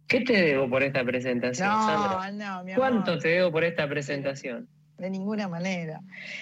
[0.08, 2.32] ¿Qué te debo por esta presentación, No, Sandra?
[2.32, 2.76] no, mi amor.
[2.90, 4.68] ¿Cuánto te debo por esta presentación?
[4.98, 6.02] De ninguna manera.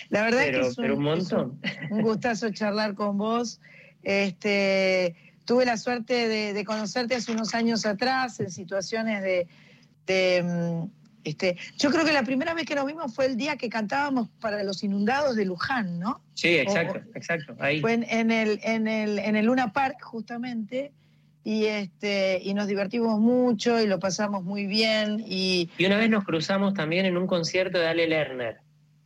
[0.09, 1.59] La verdad Pero- es que es un, pero un montón.
[1.63, 3.59] es un- un gustazo charlar con vos.
[4.03, 5.15] Este,
[5.45, 9.47] tuve la suerte de, de conocerte hace unos años atrás en situaciones de,
[10.05, 13.57] de, mm, este, yo creo que la primera vez que nos vimos fue el día
[13.57, 16.21] que cantábamos para los inundados de Luján, ¿no?
[16.35, 17.55] Sí, exacto, exacto.
[17.59, 17.81] Ahí.
[17.81, 20.91] Fue en, en el, en, el, en el Luna Park, justamente,
[21.43, 25.23] y, este, y nos divertimos mucho y lo pasamos muy bien.
[25.25, 28.57] Y, Y una vez nos cruzamos también en un concierto de Ale Lerner.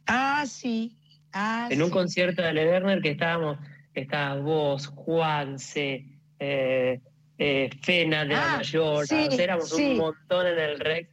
[0.07, 0.95] ah, sí.
[1.33, 1.93] Ah, En un sí.
[1.93, 3.57] concierto de Ale Lerner que estábamos,
[3.93, 6.05] estabas vos, Juanse,
[6.39, 6.99] eh,
[7.37, 9.91] eh, Fena de la Ah, Mayor, sí, éramos sí.
[9.91, 11.09] un montón en el Rex,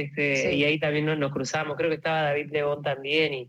[0.00, 0.48] este, Sí.
[0.56, 3.48] y ahí también nos, nos cruzamos, creo que estaba David León también, y,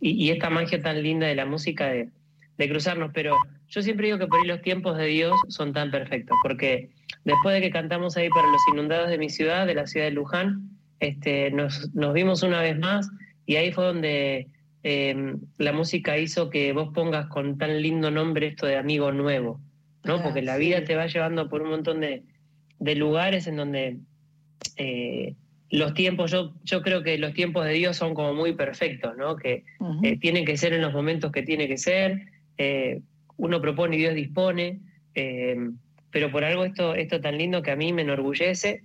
[0.00, 2.08] y, esta magia tan linda de la música de,
[2.56, 3.36] de cruzarnos, pero
[3.68, 6.90] yo siempre digo que por ahí los tiempos de Dios son tan perfectos, porque
[7.24, 10.12] después de que cantamos ahí para los inundados de mi ciudad, de la ciudad de
[10.12, 10.70] Luján,
[11.00, 13.08] este, nos, nos vimos una vez más
[13.46, 14.48] y ahí fue donde
[14.82, 19.60] eh, la música hizo que vos pongas con tan lindo nombre esto de amigo nuevo,
[20.04, 20.16] ¿no?
[20.16, 20.60] Ah, Porque la sí.
[20.60, 22.24] vida te va llevando por un montón de,
[22.80, 23.98] de lugares en donde
[24.76, 25.34] eh,
[25.70, 29.36] los tiempos, yo, yo creo que los tiempos de Dios son como muy perfectos, ¿no?
[29.36, 29.64] Que
[30.02, 33.00] eh, tienen que ser en los momentos que tiene que ser, eh,
[33.36, 34.80] uno propone y Dios dispone,
[36.10, 38.82] pero por algo esto, esto tan lindo que a mí me enorgullece,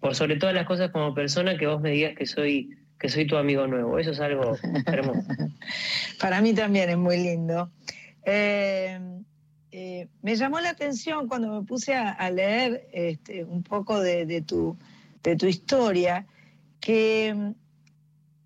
[0.00, 3.26] por sobre todas las cosas como persona, que vos me digas que soy, que soy
[3.26, 4.56] tu amigo nuevo, eso es algo
[4.86, 5.28] hermoso.
[6.20, 7.70] Para mí también es muy lindo.
[8.24, 8.98] Eh,
[9.72, 14.26] eh, me llamó la atención cuando me puse a, a leer este, un poco de,
[14.26, 14.76] de tu,
[15.22, 16.26] de tu historia,
[16.80, 17.50] que mm,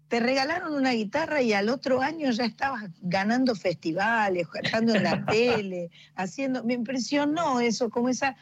[0.09, 5.25] te regalaron una guitarra y al otro año ya estabas ganando festivales, cantando en la
[5.29, 6.65] tele, haciendo.
[6.65, 8.37] Me impresionó eso, como esa.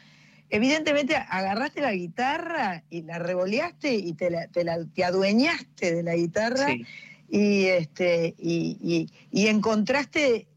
[0.51, 6.01] Evidentemente agarraste la guitarra y la revoleaste y te, la- te la- te adueñaste de
[6.01, 6.85] la guitarra Sí.
[7.29, 10.47] y, este, y, y- y encontraste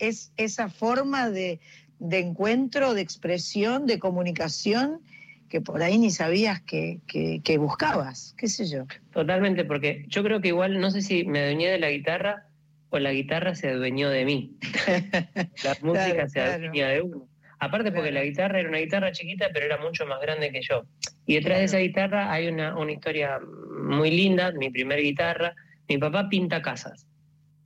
[0.00, 1.60] es, esa forma de,
[1.98, 5.00] de encuentro, de expresión, de comunicación
[5.48, 8.86] que por ahí ni sabías que, que- que buscabas, qué sé yo.
[9.12, 12.46] Totalmente, porque yo creo que igual, no sé si me adueñé de la guitarra
[12.90, 14.56] o la guitarra se adueñó de mí.
[15.64, 16.52] La música se claro.
[16.66, 17.28] adueña de uno.
[17.58, 18.24] Aparte porque Claro.
[18.24, 20.84] la guitarra era una guitarra chiquita, pero era mucho más grande que yo.
[21.26, 23.38] Y detrás de esa guitarra hay una, una historia
[23.84, 25.54] muy linda, mi primer guitarra.
[25.88, 27.06] Mi papá pinta casas,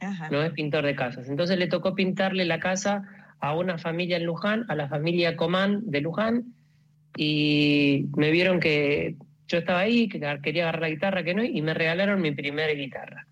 [0.00, 0.28] Ajá.
[0.30, 1.28] no es pintor de casas.
[1.28, 3.02] Entonces le tocó pintarle la casa
[3.40, 6.54] a una familia en Luján, a la familia Comán de Luján,
[7.16, 9.16] y me vieron que
[9.46, 12.72] yo estaba ahí, que quería agarrar la guitarra, que no, y me regalaron mi primera
[12.72, 13.26] guitarra.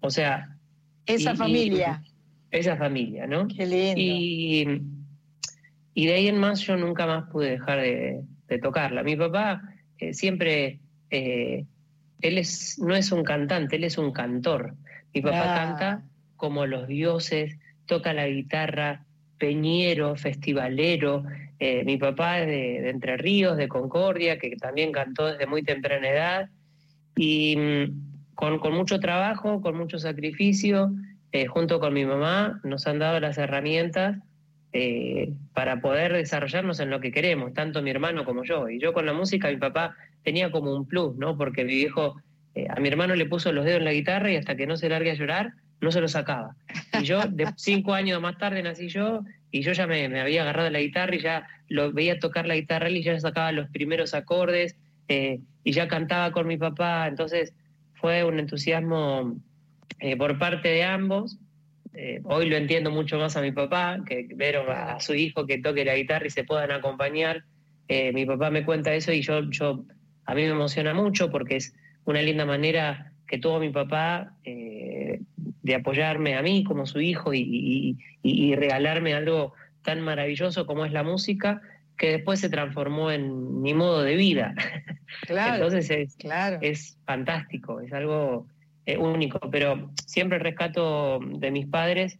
[0.00, 0.56] O sea,
[1.06, 2.02] Esa y- y- familia,
[2.50, 3.48] esa familia, ¿no?
[3.48, 4.00] qué lindo.
[4.00, 4.82] Y,
[5.94, 9.02] y de ahí en más yo nunca más pude dejar de, de tocarla.
[9.02, 9.62] Mi papá
[9.98, 10.80] eh, siempre,
[11.10, 11.64] eh,
[12.20, 14.74] él es, no es un cantante, él es un cantor.
[15.14, 15.56] Mi papá Ah.
[15.56, 16.02] canta
[16.36, 19.04] como los dioses, toca la guitarra,
[19.38, 21.24] peñero, festivalero.
[21.58, 25.62] Eh, mi papá es de, de Entre Ríos, de Concordia, que también cantó desde muy
[25.62, 26.48] temprana edad.
[27.16, 30.92] Y mm, con, con mucho trabajo, con mucho sacrificio,
[31.32, 34.18] eh, junto con mi mamá, nos han dado las herramientas
[34.72, 38.68] eh, para poder desarrollarnos en lo que queremos, tanto mi hermano como yo.
[38.68, 41.36] Y yo con la música, mi papá tenía como un plus, ¿no?
[41.36, 42.16] Porque mi viejo,
[42.62, 44.76] eh, a mi hermano le puso los dedos en la guitarra y hasta que no
[44.76, 46.56] se largue a llorar, no se lo sacaba.
[47.00, 50.42] Y yo, de cinco años más tarde nací yo, y yo ya me, me había
[50.42, 54.14] agarrado la guitarra y ya lo veía tocar la guitarra y ya sacaba los primeros
[54.14, 54.76] acordes,
[55.08, 57.06] eh, y ya cantaba con mi papá.
[57.08, 57.54] Entonces
[57.94, 59.36] fue un entusiasmo
[59.98, 61.38] eh, por parte de ambos.
[61.92, 65.46] Eh, hoy lo entiendo mucho más a mi papá, que ver a, a su hijo
[65.46, 67.44] que toque la guitarra y se puedan acompañar.
[67.88, 69.84] Eh, mi papá me cuenta eso y yo, yo,
[70.24, 71.74] a mí me emociona mucho porque es
[72.04, 75.20] una linda manera que tuvo mi papá eh,
[75.62, 80.66] de apoyarme a mí como su hijo y, y- y- y regalarme algo tan maravilloso
[80.66, 81.62] como es la música,
[81.96, 84.54] que después se transformó en mi modo de vida.
[85.26, 86.58] Claro, Entonces es, claro.
[86.62, 88.46] es fantástico, es algo
[88.86, 92.16] eh, único, pero siempre rescato de mis padres,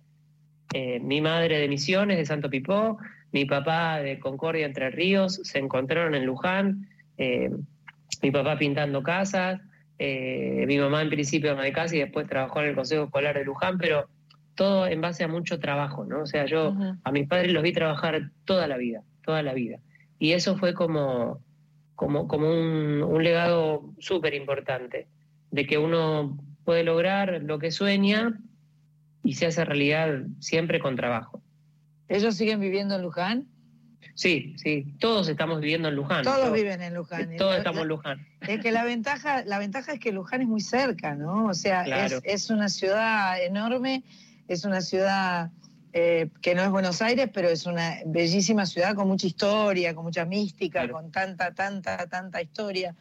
[0.74, 2.98] eh, mi madre de Misiones, de Santo Pipó,
[3.30, 6.88] mi papá de Concordia Entre Ríos, se encontraron en Luján,
[8.22, 9.60] mi papá pintando casas,
[10.02, 13.36] eh, mi mamá en principio ama de casa y después trabajó en el Consejo Escolar
[13.36, 14.08] de Luján, pero
[14.54, 16.22] todo en base a mucho trabajo, ¿no?
[16.22, 16.74] O sea, yo
[17.04, 19.78] a mis padres los vi trabajar toda la vida, toda la vida.
[20.18, 21.44] Y eso fue como,
[21.96, 25.06] como, como un, un legado súper importante,
[25.50, 28.40] de que uno puede lograr lo que sueña
[29.22, 31.42] y se hace realidad siempre con trabajo.
[32.08, 33.48] ¿Ellos siguen viviendo en Luján?
[34.20, 36.24] Sí, sí, todos estamos viviendo en Luján.
[36.24, 37.38] Todos viven en Luján.
[37.38, 38.26] Todos estamos en Luján.
[38.46, 41.46] Es que la ventaja, la ventaja es que Luján es muy cerca, ¿no?
[41.46, 44.02] O sea, es, es, una ciudad enorme,
[44.46, 45.50] es una ciudad
[45.94, 50.04] eh, que no es Buenos Aires, pero es una bellísima ciudad con mucha historia, con
[50.04, 52.94] mucha mística, con tanta, tanta, tanta historia.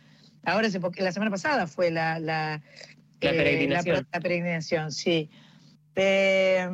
[0.45, 2.61] Ahora, la semana pasada fue la, la,
[3.19, 4.07] la, peregrinación.
[4.09, 5.29] la peregrinación, sí.
[5.97, 6.65] Eh,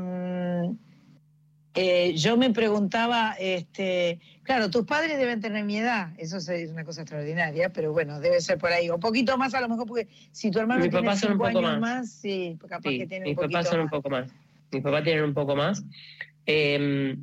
[1.76, 6.86] eh, yo me preguntaba, este, claro, tus padres deben tener mi edad, eso es una
[6.86, 10.08] cosa extraordinaria, pero bueno, debe ser por ahí, un poquito más a lo mejor, porque
[10.32, 12.10] si tu hermano tiene cinco años más.
[12.10, 14.32] sí, capaz que tiene un poquito papás son un poco más.
[14.72, 15.84] Mis papás tienen un poco más.
[16.46, 17.18] Em,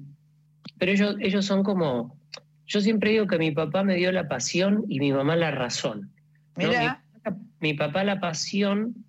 [0.78, 2.16] pero ellos, ellos son como,
[2.66, 6.10] yo siempre digo que mi papá me dio la pasión y mi mamá la razón.
[6.56, 7.02] Mira.
[7.60, 9.04] Mi, papá la pasión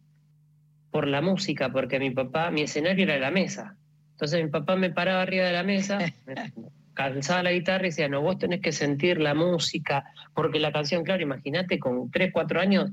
[0.92, 3.76] por la música, porque mi papá, mi escenario era la mesa.
[4.12, 5.98] Entonces mi papá me paraba arriba de la mesa,
[6.94, 11.04] cansaba la guitarra y decía, no, vos tenés que sentir la música, porque la canción,
[11.04, 12.92] claro, imagínate, con 3, 4 años,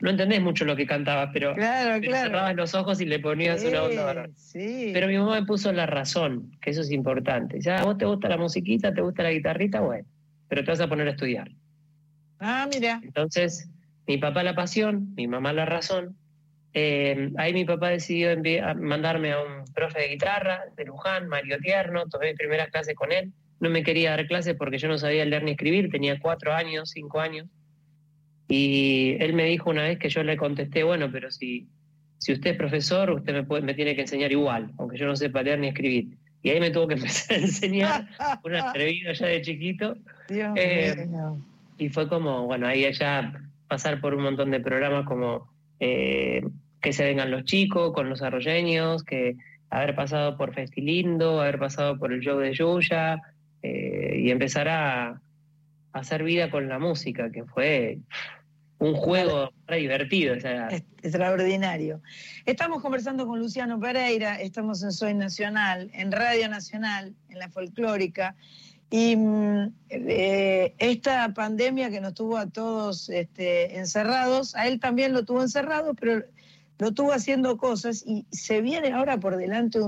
[0.00, 3.82] no entendés mucho lo que cantaba, pero claro, cerrabas los ojos y le ponías una
[3.82, 4.28] onda.
[4.36, 4.90] Sí.
[4.92, 7.60] Pero mi mamá me puso la razón, que eso es importante.
[7.60, 10.06] Ya, vos te gusta la musiquita, te gusta la guitarrita, bueno,
[10.48, 11.50] pero te vas a poner a estudiar.
[12.38, 13.00] Ah, mira.
[13.02, 13.68] Entonces,
[14.06, 16.16] mi papá la pasión, mi mamá la razón,
[16.74, 18.30] eh, ahí mi papá decidió
[18.76, 23.12] mandarme a un profe de guitarra de Luján, Mario Tierno, tomé mi primera clase con
[23.12, 23.32] él.
[23.60, 26.90] No me quería dar clases porque yo no sabía leer ni escribir, tenía cuatro años,
[26.90, 27.48] cinco años.
[28.48, 31.68] Y él me dijo una vez que yo le contesté, bueno, pero si,
[32.18, 35.16] si usted es profesor, usted me, puede, me tiene que enseñar igual, aunque yo no
[35.16, 36.16] sepa leer ni escribir.
[36.42, 38.08] Y ahí me tuvo que empezar a enseñar,
[38.44, 39.96] un atrevido ya de chiquito.
[40.30, 41.08] Eh,
[41.78, 43.32] y fue como, bueno, ahí ya
[43.68, 46.42] pasar por un montón de programas como eh,
[46.80, 49.36] que se vengan los chicos con los arroyeños, que
[49.70, 53.20] haber pasado por Festilindo, haber pasado por el show de Yuya
[53.62, 55.20] eh, y empezar a,
[55.92, 57.98] hacer vida con la música, que fue
[58.78, 60.34] un juego divertido.
[61.02, 62.00] Extraordinario.
[62.46, 68.36] Estamos conversando con Luciano Pereira, estamos en Soy Nacional, en Radio Nacional, en la folclórica.
[68.90, 75.12] Y mm, eh, esta pandemia que nos tuvo a todos este, encerrados, a él también
[75.12, 76.24] lo tuvo encerrado, pero
[76.78, 79.80] lo tuvo haciendo cosas y se viene ahora por delante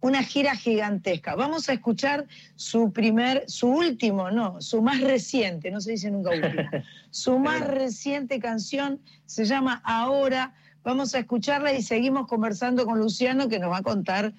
[0.00, 1.34] una gira gigantesca.
[1.34, 6.30] Vamos a escuchar su primer, su último, no, su más reciente, no se dice nunca
[6.30, 6.62] último,
[7.10, 10.54] su más reciente canción se llama Ahora.
[10.84, 14.32] Vamos a escucharla y seguimos conversando con Luciano que nos va a contar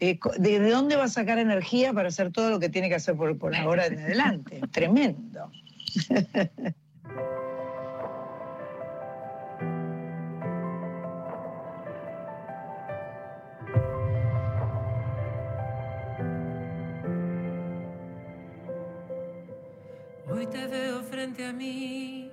[0.00, 3.16] eh, ¿de, dónde va a sacar energía para hacer todo lo que tiene que hacer
[3.16, 4.60] por, por ahora en adelante?
[4.72, 5.50] Tremendo.
[20.28, 22.30] Hoy te veo frente a mí,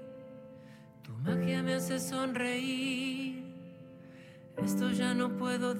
[1.04, 3.48] tu magia me hace sonreír
[4.64, 5.76] esto ya no puedo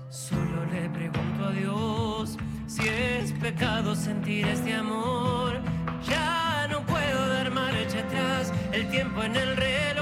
[0.08, 2.36] Solo le pregunto a Dios
[2.66, 5.60] si es pecado sentir este amor.
[6.06, 9.99] Ya no puedo dar marcha atrás, el tiempo en el reloj.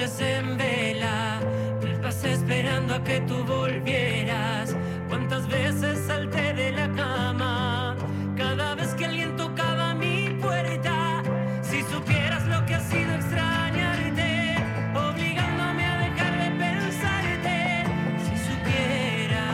[0.00, 1.40] Noches en vela
[1.82, 4.74] me pasé esperando a que tú volvieras,
[5.08, 7.96] cuántas veces salté de la cama,
[8.34, 11.22] cada vez que alguien tocaba mi puerta.
[11.62, 14.54] Si supieras lo que ha sido extrañarte,
[14.94, 17.84] obligándome a dejar de pensarte.
[18.24, 19.50] Si supieras,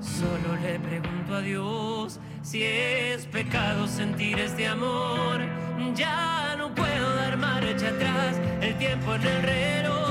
[0.00, 5.40] solo le pregunto a Dios si es pecado sentir este amor.
[5.94, 6.45] Ya
[8.60, 10.05] el tiempo en el reloj.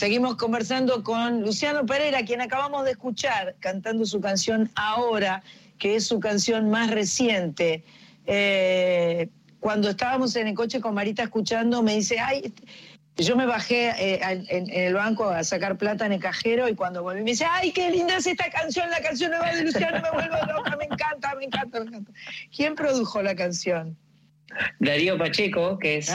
[0.00, 5.42] Seguimos conversando con Luciano Pereira, quien acabamos de escuchar cantando su canción Ahora,
[5.78, 7.84] que es su canción más reciente.
[8.24, 9.28] Eh,
[9.58, 12.50] cuando estábamos en el coche con Marita escuchando, me dice, ay,
[13.16, 17.02] yo me bajé eh, en el banco a sacar plata en el cajero y cuando
[17.02, 20.10] volví me dice, ay, qué linda es esta canción, la canción nueva de Luciano, me
[20.12, 22.12] vuelvo loca, me encanta, me encanta, me encanta.
[22.56, 23.98] ¿Quién produjo la canción?
[24.78, 26.08] Darío Pacheco, que es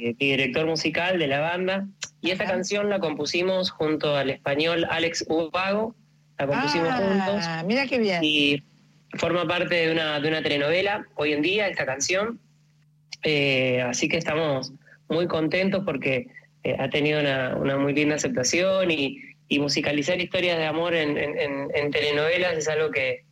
[0.00, 1.86] eh, director musical de la banda.
[2.20, 5.94] Y esta canción la compusimos junto al español Alex Ubago.
[6.38, 6.96] La compusimos Ah,
[7.26, 7.66] juntos.
[7.66, 8.20] Mira qué bien.
[8.22, 8.62] Y
[9.14, 12.38] forma parte de una, de una telenovela hoy en día, esta canción.
[13.24, 14.72] Eh, así que estamos
[15.08, 16.28] muy contentos porque
[16.64, 21.18] eh, ha tenido una, una muy linda aceptación y, y musicalizar historias de amor en,
[21.18, 23.24] en- en- en telenovelas es algo que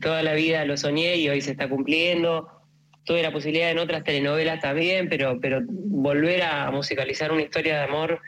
[0.00, 2.48] toda la vida lo soñé y hoy se está cumpliendo.
[3.04, 7.84] Tuve la posibilidad en otras telenovelas también, pero, pero volver a musicalizar una historia de
[7.84, 8.20] amor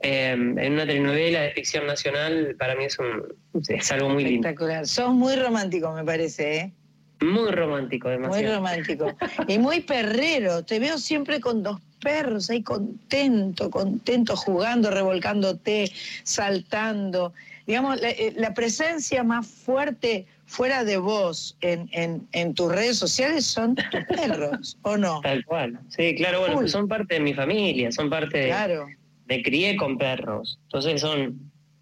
[0.00, 3.24] eh, en una telenovela de ficción nacional para mí es, un,
[3.68, 4.46] es algo muy lindo.
[4.48, 4.86] Espectacular.
[4.86, 6.72] Sos muy romántico, me parece, ¿eh?
[7.20, 8.56] Muy romántico, Muy demasiado.
[8.56, 9.16] romántico.
[9.48, 10.64] Y muy perrero.
[10.64, 15.90] Te veo siempre con dos perros ahí contento, contento, jugando, revolcándote,
[16.22, 17.32] saltando.
[17.66, 22.98] Digamos, la, eh, la presencia más fuerte fuera de vos en, en- en tus redes
[22.98, 25.20] sociales son tus perros, ¿o no?
[25.20, 25.78] Tal cual.
[25.90, 28.46] Sí, claro, bueno, son parte de mi familia, son parte de...
[28.48, 28.86] Claro.
[29.26, 31.38] Me crié con perros, entonces son,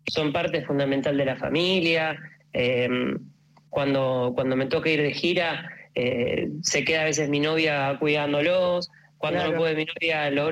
[0.08, 2.18] son parte fundamental de la familia.
[2.52, 2.88] Eh,
[3.70, 8.90] cuando, cuando me toca ir de gira, eh, se queda a veces mi novia cuidándolos.
[9.18, 9.52] Cuando Claro.
[9.52, 10.50] no puede mi novia, lo-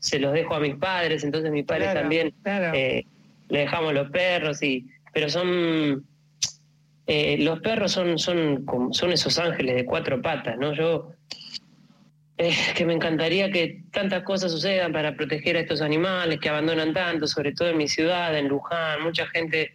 [0.00, 2.72] se los dejo a mis padres, entonces mis padres Claro, también claro.
[2.76, 3.06] eh,
[3.48, 4.62] le dejamos los perros.
[4.62, 6.04] y Pero son...
[7.06, 10.72] eh, los perros son, son, son esos ángeles de cuatro patas, ¿no?
[10.74, 11.10] Yo
[12.36, 16.92] es que me encantaría que tantas cosas sucedan para proteger a estos animales que abandonan
[16.92, 19.02] tanto, sobre todo en mi ciudad, en Luján.
[19.04, 19.72] Mucha gente,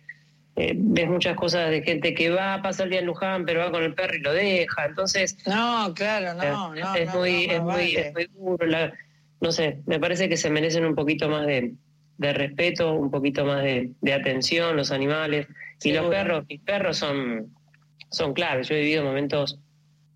[0.58, 3.62] eh, ves muchas cosas de gente que va a pasar el día en Luján, pero
[3.62, 4.86] va con el perro y lo deja.
[4.86, 6.96] Entonces, No, claro, no, eh, no.
[6.96, 8.66] es, no, muy, no, es, muy, es muy duro.
[8.66, 8.94] la-
[9.42, 11.72] no sé, me parece que se merecen un poquito más de,
[12.18, 15.48] de respeto, un poquito más de, de atención los animales.
[15.84, 17.54] Y los perros, mis perros son,
[18.12, 18.68] son claves.
[18.70, 19.60] Yo he vivido momentos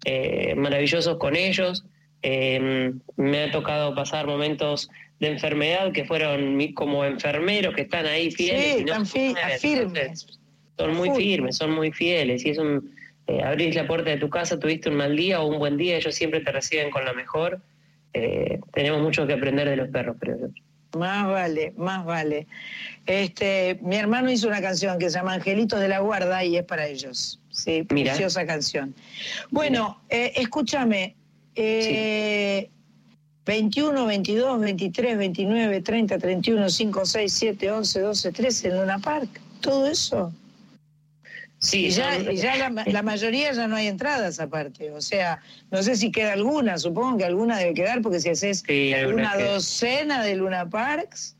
[0.05, 1.85] eh, maravillosos con ellos.
[2.21, 8.05] Eh, me ha tocado pasar momentos de enfermedad que fueron mi- como enfermeros que están
[8.05, 8.75] ahí fieles.
[8.77, 9.93] Sí, no fi- firmes.
[10.27, 10.39] Entonces,
[10.77, 12.45] son muy firmes, son muy fieles.
[12.45, 12.93] Y es un.
[13.27, 15.95] eh, abrís la puerta de tu casa, tuviste un mal día o un buen día,
[15.95, 17.61] ellos siempre te reciben con la mejor.
[18.13, 20.47] Eh, tenemos mucho que aprender de los perros, creo yo.
[20.97, 22.47] Más vale, más vale.
[23.05, 26.63] Este, mi hermano hizo una canción que se llama Angelitos de la Guarda y es
[26.63, 27.39] para ellos.
[27.49, 28.11] Sí, Mira.
[28.11, 28.93] preciosa canción.
[29.49, 31.15] Bueno, eh, escúchame.
[31.55, 32.69] eh,
[33.45, 39.41] 21, 22, 23, 29, 30, 31, 5, 6, 7, 11, 12, 13 en Luna Park.
[39.59, 40.31] Todo eso.
[41.63, 44.91] Sí, ya, son- y ya la, la mayoría ya no hay entradas aparte.
[44.91, 45.39] O sea,
[45.71, 49.37] no sé si queda alguna, supongo que alguna debe quedar, porque si haces Sí, una
[49.37, 51.37] docena de Luna Parks.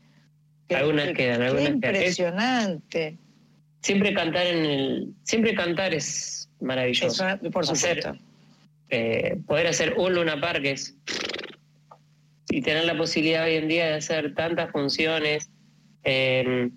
[0.66, 1.94] que- Algunas que- quedan, qué algunas quedan.
[1.96, 3.18] Es- impresionante.
[3.82, 7.22] siempre cantar en el, siempre cantar es maravilloso.
[7.52, 8.16] Por Hacer, supuesto.
[8.88, 10.94] eh, poder hacer un Luna Park es
[12.48, 15.50] y tener la posibilidad hoy en día de hacer tantas funciones
[16.04, 16.70] eh,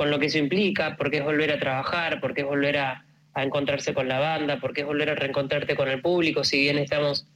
[0.00, 3.04] con lo que eso implica, porque es volver a trabajar, porque es volver a,
[3.34, 6.78] a encontrarse con la banda, porque es volver a reencontrarte con el público, si bien
[6.78, 7.26] estamos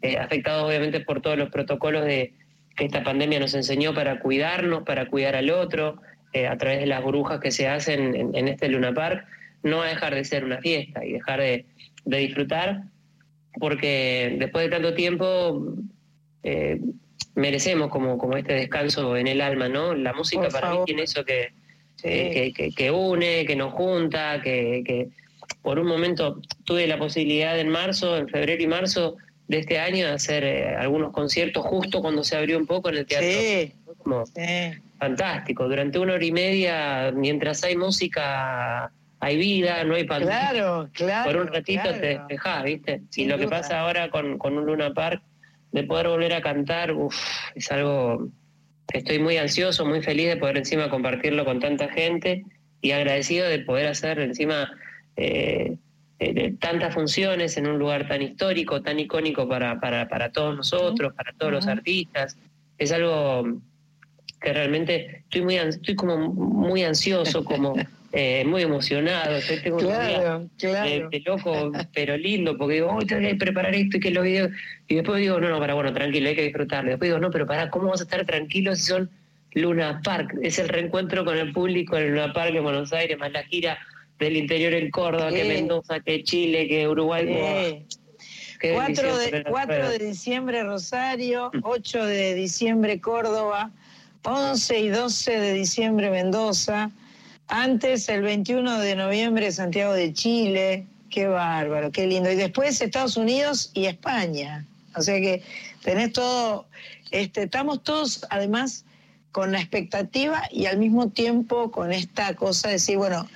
[0.00, 2.32] eh, afectados obviamente por todos los protocolos de
[2.76, 6.00] que esta pandemia nos enseñó para cuidarnos, para cuidar al otro,
[6.32, 9.26] eh, a través de las burbujas que se hacen en, en este Luna Park,
[9.62, 11.66] no va a dejar de ser una fiesta y dejar de,
[12.06, 12.84] de disfrutar,
[13.60, 15.74] porque después de tanto tiempo
[16.42, 16.80] eh,
[17.34, 19.92] merecemos como, como este descanso en el alma, ¿no?
[19.92, 20.80] La música Por para favor.
[20.80, 21.52] mí tiene eso que,
[21.96, 22.08] Sí.
[22.08, 25.08] que, que- que une, que nos junta, que, que
[25.62, 29.16] por un momento tuve la posibilidad en marzo, en febrero y marzo
[29.48, 32.96] de este año de hacer eh, algunos conciertos justo cuando se abrió un poco en
[32.96, 33.28] el teatro.
[33.28, 34.32] Sí, como sí.
[34.98, 35.68] fantástico.
[35.68, 38.90] Durante una hora y media, mientras hay música,
[39.20, 40.50] hay vida, no hay pandemia.
[40.50, 41.30] Claro, claro.
[41.30, 42.00] Por un ratito claro.
[42.00, 43.02] te despejás, ¿viste?
[43.10, 45.22] Sin y lo que pasa ahora con, con un Luna Park,
[45.72, 47.16] de poder volver a cantar, uf,
[47.54, 48.28] es algo
[48.92, 52.44] estoy muy ansioso, muy feliz de poder encima compartirlo con tanta gente
[52.80, 54.70] y agradecido de poder hacer encima
[55.16, 55.76] eh,
[56.18, 60.56] eh, de tantas funciones en un lugar tan histórico, tan icónico para, para, para todos
[60.56, 62.36] nosotros, para todos los artistas.
[62.78, 63.60] Es algo
[64.40, 67.74] que realmente estoy muy estoy como muy ansioso, como
[68.16, 69.40] eh, muy emocionado.
[69.40, 70.88] Yo tengo unos días Claro, claro.
[70.88, 74.22] de, de loco, pero lindo, porque digo, hoy tengo que preparar esto y que los
[74.22, 74.50] videos.
[74.86, 76.90] Y después digo, no, no, para, bueno, tranquilo, hay que disfrutarlo.
[76.90, 79.10] Después digo, no, pero para, ¿cómo vas a estar tranquilo si son
[79.54, 80.38] Luna Park?
[80.42, 83.78] Es el reencuentro con el público en Luna Park en Buenos Aires, más la gira
[84.20, 85.44] del interior en Córdoba, que.
[85.44, 87.84] Mendoza, que Chile, que Uruguay.
[88.60, 89.98] Qué 4 bendición de, tener 4 ruedas.
[89.98, 93.72] de diciembre Rosario, 8 de diciembre Córdoba,
[94.22, 96.92] 11 y 12 de diciembre Mendoza,
[97.48, 102.30] antes el 21 de noviembre Santiago de Chile, qué bárbaro, qué lindo.
[102.30, 104.64] Y después Estados Unidos y España.
[104.96, 105.42] O sea que
[105.82, 106.66] tenés todo,
[107.10, 108.84] este, estamos todos además
[109.32, 113.28] con la expectativa y al mismo tiempo con esta cosa de decir, bueno,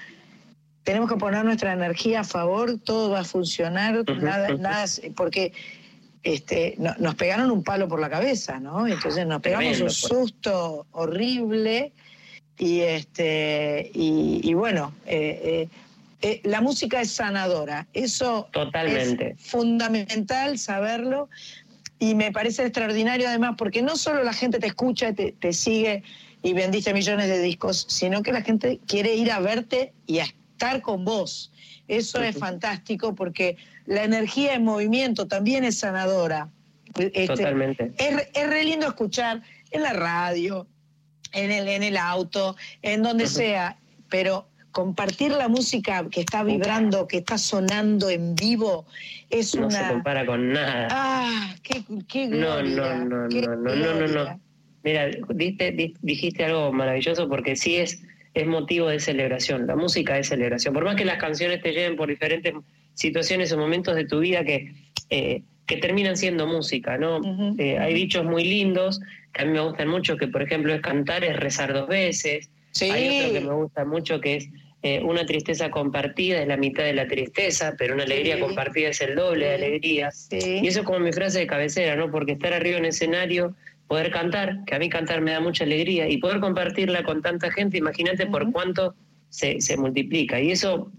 [0.84, 4.84] tenemos que poner nuestra energía a favor, todo va a funcionar, nada, nada,
[5.16, 5.52] porque
[6.22, 8.86] este, no- nos pegaron un palo por la cabeza, ¿no?
[8.86, 10.08] Entonces nos pegamos Tremendo un fue.
[10.08, 11.92] susto horrible
[12.58, 15.68] y este y, y bueno, eh, eh,
[16.20, 19.36] eh, la música es sanadora, eso Totalmente.
[19.38, 21.28] es fundamental saberlo
[22.00, 26.02] y me parece extraordinario además porque no solo la gente te escucha, te, te sigue
[26.42, 30.24] y vendiste millones de discos, sino que la gente quiere ir a verte y a
[30.24, 31.52] estar con vos.
[31.86, 33.56] Eso es fantástico porque
[33.86, 36.48] la energía en movimiento también es sanadora.
[36.96, 37.92] Este, Totalmente.
[37.96, 40.66] es, es re lindo escuchar en la radio,
[41.32, 43.76] en el, en el auto, en donde sea,
[44.08, 48.86] pero compartir la música que está vibrando, que está sonando en vivo,
[49.30, 49.88] es No se una...
[49.88, 50.88] compara con nada.
[50.90, 51.54] ¡Ah!
[51.62, 52.94] ¡Qué, qué No, gloria!
[52.96, 54.40] no, no, no, no, no, no, no.
[54.84, 58.00] Mira, diste- di- dijiste algo maravilloso porque sí es,
[58.34, 59.66] es motivo de celebración.
[59.66, 60.72] La música es celebración.
[60.72, 62.54] Por más que las canciones te lleven por diferentes
[62.94, 64.72] situaciones o momentos de tu vida que,
[65.10, 67.20] eh, que terminan siendo música, ¿no?
[67.58, 69.00] Eh, hay dichos muy lindos
[69.38, 72.50] que a mí me gustan mucho, que por ejemplo es cantar es rezar dos veces.
[72.72, 72.90] Sí.
[72.90, 74.48] Hay otro que me gusta mucho que es
[74.82, 78.40] eh, una tristeza compartida es la mitad de la tristeza, pero una alegría Sí.
[78.42, 80.10] compartida es el doble de alegría.
[80.10, 80.60] Sí.
[80.62, 82.10] Y eso es como mi frase de cabecera, ¿no?
[82.10, 83.56] Porque estar arriba en escenario,
[83.88, 87.50] poder cantar, que a mí cantar me da mucha alegría, y poder compartirla con tanta
[87.50, 88.94] gente, imagínate por cuánto
[89.30, 90.40] se, se multiplica.
[90.40, 90.92] Y eso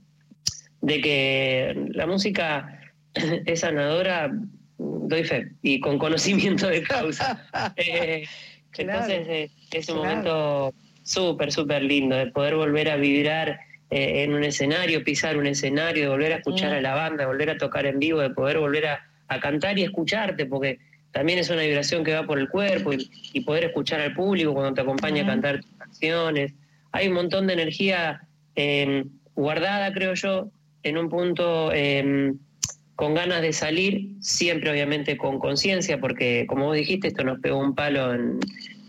[0.82, 2.82] de que la música
[3.46, 4.32] es sanadora,
[4.80, 7.46] doy fe, y con conocimiento de causa.
[7.76, 8.24] Eh,
[8.72, 10.10] Claro, entonces eh, es un claro.
[10.10, 10.74] momento
[11.04, 16.04] súper, súper lindo de poder volver a vibrar eh, en un escenario, pisar un escenario,
[16.04, 16.76] de volver a escuchar Mm.
[16.78, 19.80] a la banda, de volver a tocar en vivo, de poder volver a, a cantar
[19.80, 20.78] y escucharte, porque
[21.12, 24.54] también es una vibración que va por el cuerpo y, y poder escuchar al público
[24.54, 26.54] cuando te acompaña a cantar tus canciones.
[26.92, 28.22] Hay un montón de energía
[28.56, 29.04] eh,
[29.34, 30.52] guardada, creo yo,
[30.84, 32.34] en un punto eh,
[33.00, 37.58] con ganas de salir, siempre obviamente con conciencia, porque como vos dijiste, esto nos pegó
[37.58, 38.40] un palo en,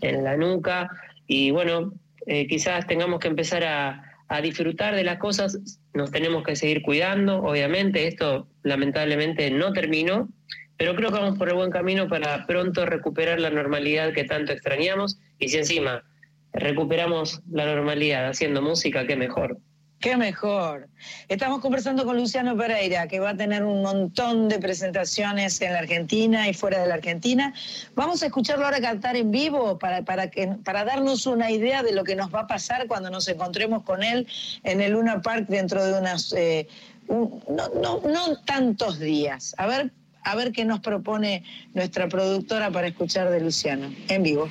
[0.01, 0.89] en la nuca.
[1.27, 1.93] Y bueno,
[2.27, 5.57] eh, quizás tengamos que empezar a, a disfrutar de las cosas,
[5.93, 10.27] nos tenemos que seguir cuidando, obviamente, esto lamentablemente no terminó,
[10.75, 14.51] pero creo que vamos por el buen camino para pronto recuperar la normalidad que tanto
[14.51, 15.19] extrañamos.
[15.39, 16.03] Y si encima
[16.51, 19.57] recuperamos la normalidad haciendo música, qué mejor.
[20.01, 20.89] Qué mejor.
[21.27, 25.79] Estamos conversando con Luciano Pereira, que va a tener un montón de presentaciones en la
[25.79, 27.53] Argentina y fuera de la Argentina.
[27.93, 31.93] Vamos a escucharlo ahora cantar en vivo para, para, que, para darnos una idea de
[31.93, 34.25] lo que nos va a pasar cuando nos encontremos con él
[34.63, 36.67] en el Luna Park dentro de unas, eh,
[37.07, 39.53] no, no, no tantos días.
[39.59, 39.91] A ver,
[40.23, 41.43] a ver qué nos propone
[41.75, 44.49] nuestra productora para escuchar de Luciano en vivo.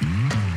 [0.00, 0.51] No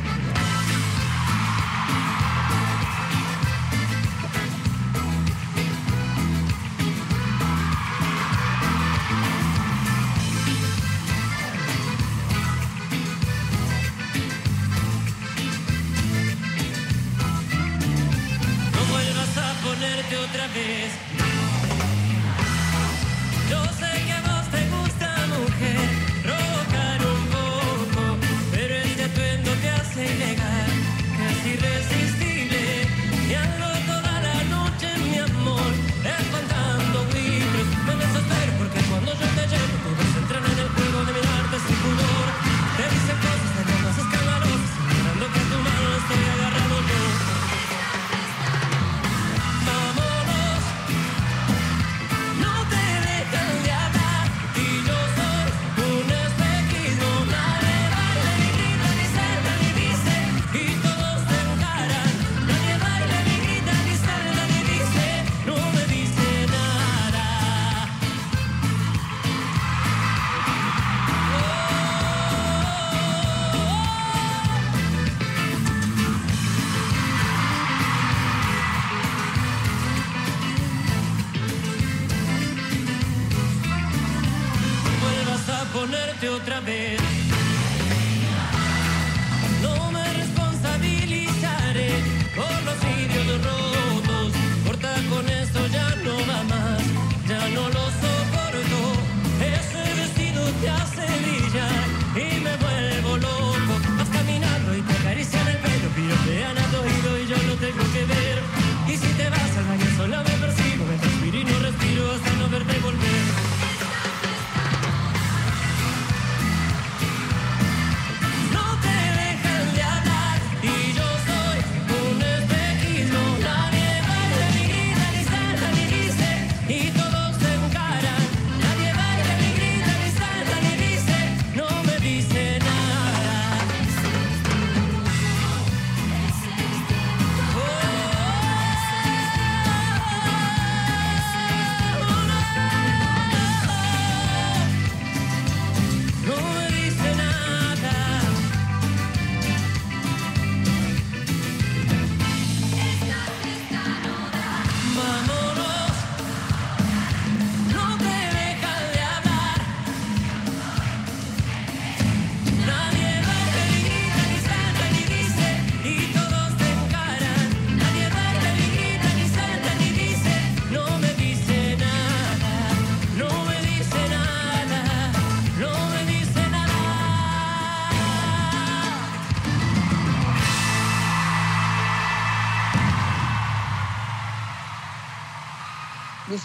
[86.60, 87.05] ponerte otra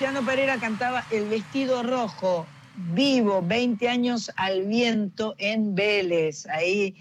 [0.01, 2.47] Luciano Pereira cantaba El vestido rojo,
[2.95, 6.47] vivo, 20 años al viento en Vélez.
[6.47, 6.95] Ahí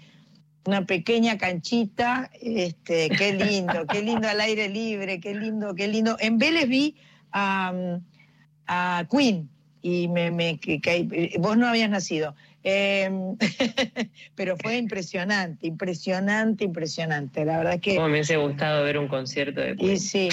[0.67, 6.15] una pequeña canchita, este, qué lindo, qué lindo al aire libre, qué lindo, qué lindo.
[6.19, 6.95] En Vélez vi
[7.31, 7.73] a,
[8.67, 9.49] a Queen
[9.81, 12.35] y me, me que- que- vos no habías nacido.
[12.63, 13.09] Eh,
[14.35, 17.45] pero fue impresionante, impresionante, impresionante.
[17.45, 19.99] La verdad que Como me hubiese gustado ver un concierto de y Queen.
[19.99, 20.29] sí,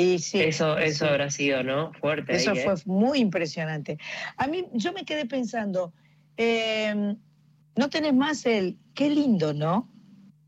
[0.00, 0.40] y sí.
[0.40, 1.10] Eso, eso sí.
[1.10, 1.92] habrá sido, ¿no?
[1.94, 2.34] Fuerte.
[2.36, 2.62] Eso ahí, ¿eh?
[2.64, 3.98] fue muy impresionante.
[4.36, 5.92] A mí, yo me quedé pensando,
[6.36, 7.14] eh,
[7.76, 9.88] no tenés más el, qué lindo, ¿no?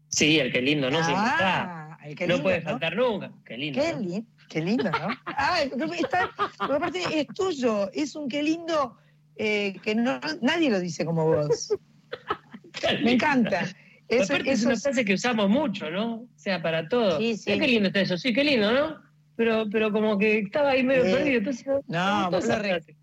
[0.08, 0.98] Sí, el que lindo, ¿no?
[1.04, 2.70] Sí, Ah, el qué no puede ¿no?
[2.70, 3.32] faltar nunca.
[3.44, 3.80] Qué lindo.
[3.80, 4.00] Qué, ¿no?
[4.00, 5.08] li- qué lindo, ¿no?
[5.94, 8.96] Está- porque aparte es tuyo, es un qué lindo
[9.36, 11.74] eh, que no, nadie lo dice como vos.
[13.02, 13.66] Me encanta.
[14.08, 16.14] Eso, es una frase que usamos mucho, ¿no?
[16.16, 17.18] O sea, para todo.
[17.18, 17.58] Sí, sí.
[17.58, 19.11] Qué lindo está eso, sí, qué lindo, ¿no?
[19.42, 21.38] Pero, pero como que estaba ahí medio Eh, perdido.
[21.38, 22.54] Entonces, No, vos lo,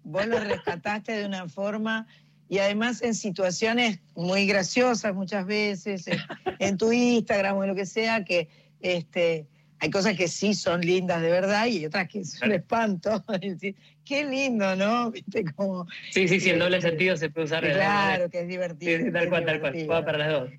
[0.03, 2.07] vos rescataste de una forma
[2.47, 6.19] y además en situaciones muy graciosas muchas veces, en,
[6.59, 8.47] en tu Instagram o en lo que sea, que
[8.79, 9.47] este,
[9.79, 13.21] hay cosas que sí son lindas de verdad y otras que son espanto.
[14.05, 15.11] Qué lindo, ¿no?
[15.11, 15.87] Viste como...
[16.11, 17.63] Sí, sí, sí, doble Este, sentido se puede usar.
[17.69, 19.05] Claro, que es divertido.
[19.05, 19.91] Sí, tal cual, tal cual.
[19.91, 20.49] Va para las dos.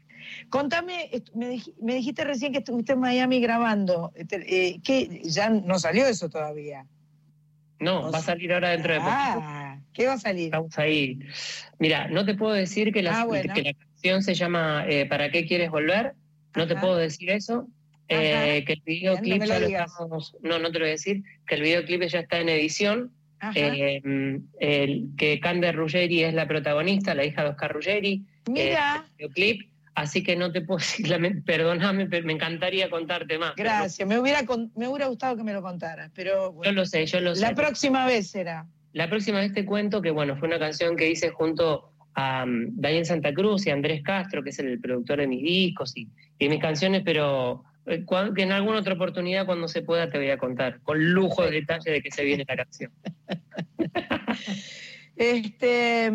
[0.50, 4.12] Contame, est- me, dij- me dijiste recién que estuviste en Miami grabando.
[4.14, 4.36] Este,
[4.68, 5.20] eh, ¿qué?
[5.24, 6.84] Ya no salió eso todavía.
[7.78, 9.14] No, va a salir ahora dentro de poquito.
[9.16, 10.46] Ah, ¿qué va a salir?
[10.46, 11.18] Estamos ahí.
[11.78, 13.54] Mira, no te puedo decir que la, Ah, bueno.
[13.54, 16.14] que la canción se llama eh, ¿Para qué quieres volver?
[16.56, 17.68] No te puedo decir eso.
[18.08, 20.36] Eh, que el videoclip ya lo estamos.
[20.42, 21.22] No, no te lo voy a decir.
[21.46, 23.12] Que el videoclip ya está en edición.
[23.54, 24.02] Eh,
[24.58, 28.26] el, que Cande Ruggeri es la protagonista, la hija de Oscar Ruggeri.
[28.50, 29.69] Mira, el videoclip.
[30.00, 33.52] Así que no te puedo decir, perdóname, pero me encantaría contarte más.
[33.54, 34.08] pero gracias.
[34.08, 34.40] Me hubiera,
[34.74, 37.42] me hubiera gustado que me lo contaras, pero Yo lo sé, yo lo sé.
[37.42, 38.66] la próxima vez será.
[38.94, 42.68] La próxima vez te cuento que, bueno, fue una canción que hice junto a um,
[42.80, 46.08] Daniel Santa Cruz y Andrés Castro, que es el productor de mis discos y,
[46.38, 48.04] y mis canciones, pero eh,
[48.34, 51.50] que en alguna otra oportunidad, cuando se pueda, te voy a contar, con lujo de
[51.50, 52.90] detalle de que se viene la canción.
[55.16, 56.10] Este,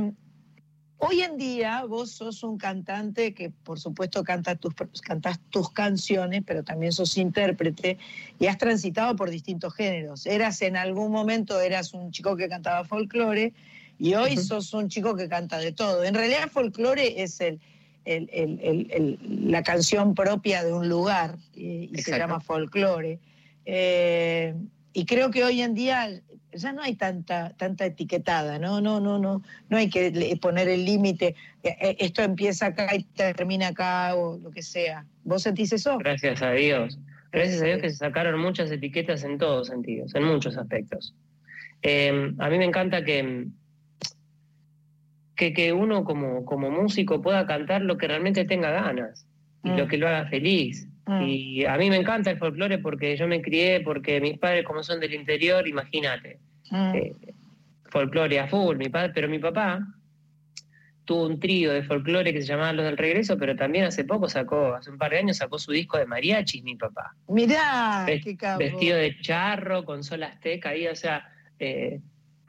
[1.07, 6.44] hoy en día vos sos un cantante que por supuesto canta tus, cantas tus canciones,
[6.45, 7.98] pero también sos intérprete
[8.40, 10.26] y has transitado por distintos géneros.
[10.26, 13.53] Eras en algún momento, eras un chico que cantaba folclore
[13.98, 16.03] y hoy sos un chico que canta de todo.
[16.03, 17.60] En realidad folclore es el,
[18.06, 23.19] la canción propia de un lugar eh, y se llama folclore.
[23.65, 24.53] Eh,
[24.95, 26.09] y creo que hoy en día
[26.53, 28.80] ya no hay tanta, tanta etiquetada, ¿no?
[28.80, 33.03] No, no, no, no hay que poner el límite, eh, eh, esto empieza acá y
[33.03, 35.05] termina acá o lo que sea.
[35.26, 35.97] ¿Vos sentís eso?
[35.97, 36.97] Gracias a Dios.
[37.34, 41.13] Gracias a Dios que se sacaron muchas etiquetas en todos sentidos, en muchos aspectos.
[41.81, 43.47] Eh, a mí me encanta que,
[45.35, 49.27] que, que uno como, como músico pueda cantar lo que realmente tenga ganas
[49.61, 49.77] y Mm.
[49.77, 50.88] lo que lo haga feliz.
[51.07, 51.22] Mm.
[51.22, 54.82] Y a mí me encanta el folclore porque yo me crié, porque mis padres como
[54.84, 56.40] son del interior, imagínate,
[56.72, 56.95] Mm.
[56.95, 57.11] eh,
[57.90, 59.86] folclore a full, mi padre, pero mi papá
[61.06, 64.27] tuvo un trío de folclore que se llamaba Los del Regreso, pero también hace poco
[64.27, 67.15] sacó, hace un par de años sacó su disco de mariachis, mi papá.
[67.27, 68.57] Mirá, Ves- qué capo.
[68.60, 71.30] Vestido de charro, con sol azteca, ahí, o sea,
[71.60, 71.99] eh,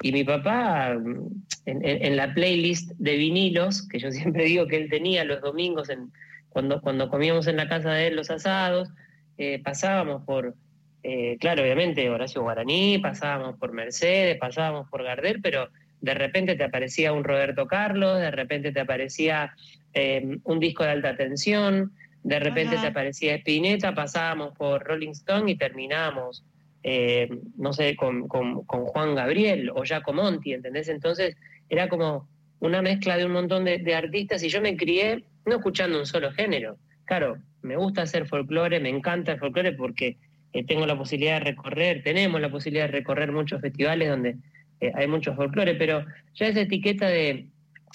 [0.00, 1.28] y mi papá, mm,
[1.66, 5.42] en, en- en la playlist de vinilos, que yo siempre digo que él tenía los
[5.42, 6.10] domingos, en,
[6.56, 8.88] cuando, cuando comíamos en la casa de él los asados,
[9.36, 10.54] eh, pasábamos por,
[11.02, 15.68] eh, claro, obviamente, Horacio Guaraní, pasábamos por Mercedes, pasábamos por Gardel, pero
[16.00, 19.54] de repente te aparecía un Roberto Carlos, de repente te aparecía
[19.92, 21.92] eh, un disco de alta tensión,
[22.22, 22.84] de repente Ajá.
[22.84, 26.42] te aparecía Spinetta, pasábamos por Rolling Stone y terminábamos,
[26.82, 27.28] eh,
[27.58, 30.88] no sé, con, con- con Juan Gabriel o Jaco Monti, ¿entendés?
[30.88, 31.36] Entonces
[31.68, 32.26] era como
[32.60, 36.06] una mezcla de un montón de, de artistas y yo me crié no escuchando un
[36.06, 36.76] solo género.
[37.04, 40.18] Claro, me gusta hacer folclore, me encanta el folclore porque
[40.52, 44.36] eh, tengo la posibilidad de recorrer, tenemos la posibilidad de recorrer muchos festivales donde
[44.80, 46.04] eh, hay muchos folclore, pero
[46.34, 47.46] ya esa etiqueta de,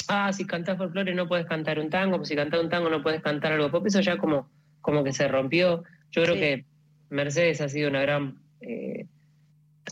[0.07, 3.03] ah, si cantás folclore no puedes cantar un tango, pues si cantás un tango no
[3.03, 4.49] puedes cantar algo pop, eso ya como,
[4.79, 5.83] como que se rompió.
[6.11, 6.39] Yo creo Sí.
[6.39, 6.65] que
[7.09, 9.05] Mercedes ha sido una gran eh,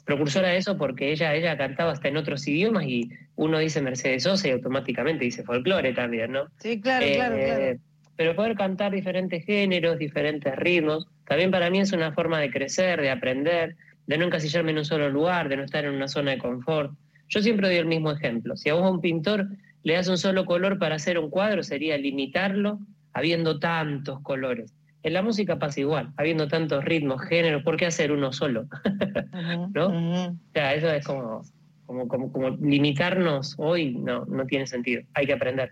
[0.10, 4.24] precursora de eso porque ella, ella cantaba hasta en otros idiomas y uno dice Mercedes
[4.24, 6.48] Sosa y automáticamente dice folclore también, ¿no?
[6.58, 7.80] Sí, claro, claro, Eh, claro.
[8.16, 13.00] Pero poder cantar diferentes géneros, diferentes ritmos, también para mí es una forma de crecer,
[13.00, 13.76] de aprender,
[14.08, 16.92] de no encasillarme en un solo lugar, de no estar en una zona de confort.
[17.28, 18.58] Yo siempre doy el mismo ejemplo.
[18.58, 19.48] Si a vos a un pintor
[19.84, 22.80] le das un solo color para hacer un cuadro, sería limitarlo
[23.14, 24.74] habiendo tantos colores.
[25.02, 28.68] En la música pasa igual, habiendo tantos ritmos, géneros, ¿por qué hacer uno solo?
[29.74, 29.88] ¿no?
[29.88, 31.44] O sea, eso es como,
[31.86, 35.04] como, como, como limitarnos hoy, no, no tiene sentido.
[35.14, 35.72] Hay que aprender.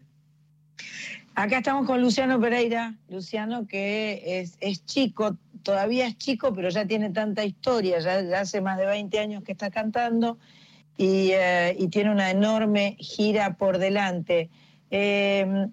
[1.36, 6.88] Acá estamos con Luciano Pereira, Luciano que es, es chico, todavía es chico, pero ya
[6.88, 10.40] tiene tanta historia, ya, ya hace más de 20 años que está cantando
[10.98, 14.50] y, eh, y tiene una enorme gira por delante.
[14.90, 15.68] Eh,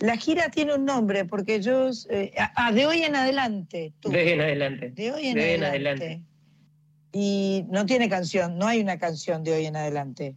[0.00, 4.22] la gira tiene un nombre, porque yo, eh, ah, de hoy en adelante, tú, De
[4.22, 4.90] hoy en adelante.
[4.90, 6.04] de hoy en de hoy en adelante.
[6.04, 6.28] adelante.
[7.12, 10.36] Y no tiene canción, no hay una canción de hoy en adelante.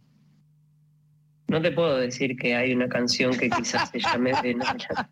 [1.48, 5.08] No te puedo decir que hay una canción que quizás se llame de Nacha.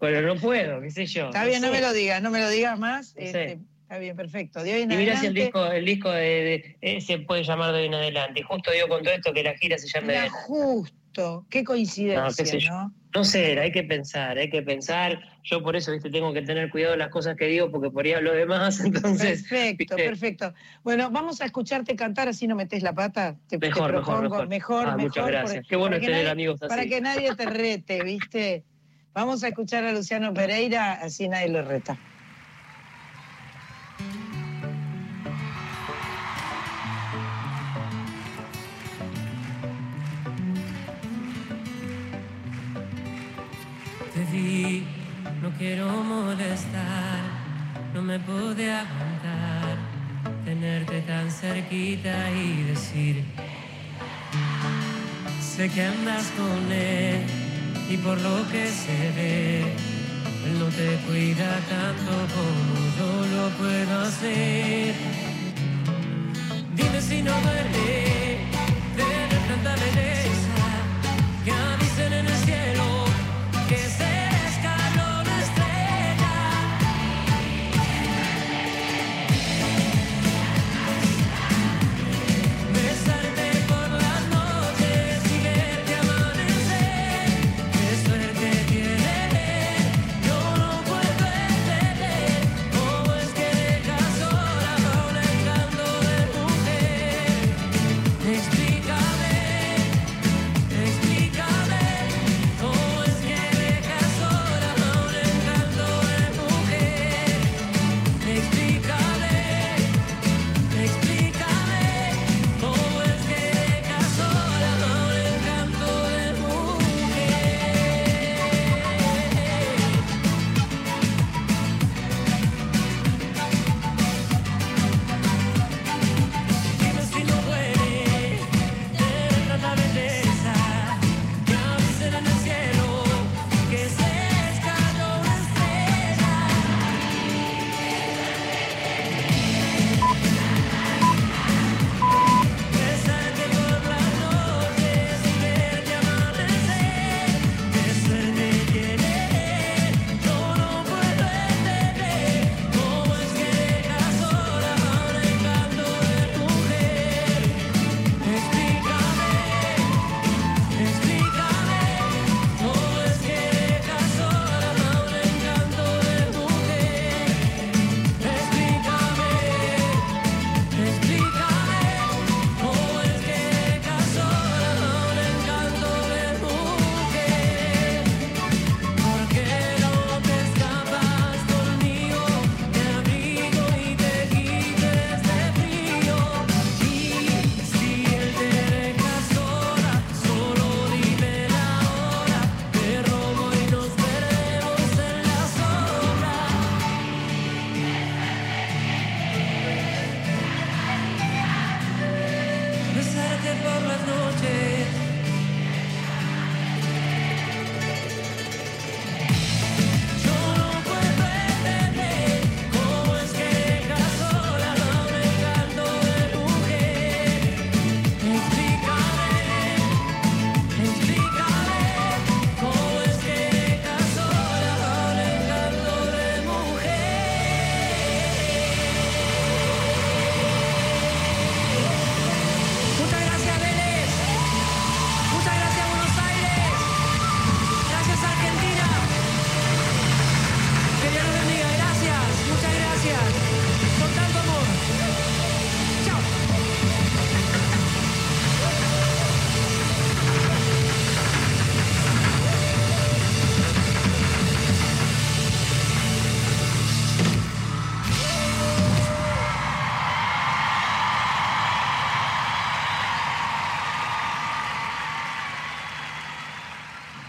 [0.00, 1.26] Pero no puedo, qué sé yo.
[1.26, 1.74] Está bien, no sé.
[1.74, 3.14] me lo digas, no me lo digas más.
[3.14, 4.62] No este, está bien, perfecto.
[4.64, 5.40] De hoy en Y mira si el adelante.
[5.42, 8.40] disco, el disco de, de- eh, se puede llamar de hoy en adelante.
[8.40, 12.24] Y justo dio con todo esto que la gira se llame de justo, qué coincidencia,
[12.24, 12.70] No, qué sé yo.
[12.72, 12.94] ¿no?
[13.16, 15.18] No sé, hay que pensar, hay que pensar.
[15.42, 18.04] Yo por eso, viste, tengo que tener cuidado de las cosas que digo, porque por
[18.04, 19.40] ahí hablo de más, entonces.
[19.44, 20.10] Perfecto, viste.
[20.10, 20.54] perfecto.
[20.84, 23.36] Bueno, vamos a escucharte cantar, así no metes la pata.
[23.48, 24.48] Te, Mejor, mejor, propongo, mejor.
[24.48, 25.66] mejor, Ah, mejor, muchas gracias.
[25.66, 26.68] Qué bueno tener nadie- amigos así.
[26.68, 28.64] Para que nadie te rete, ¿viste?
[29.14, 31.96] Vamos a escuchar a Luciano Pereira, así nadie lo reta.
[45.46, 47.20] No quiero molestar,
[47.94, 49.76] no me pude aguantar,
[50.44, 53.24] tenerte tan cerquita y decir,
[55.40, 57.20] sé que andas con él
[57.88, 59.60] y por lo que se ve,
[60.46, 64.94] él no te cuida tanto como yo lo puedo hacer.
[66.74, 68.38] Dime si no duele
[68.96, 70.68] tener tanta belleza
[71.44, 72.95] que avisen en el cielo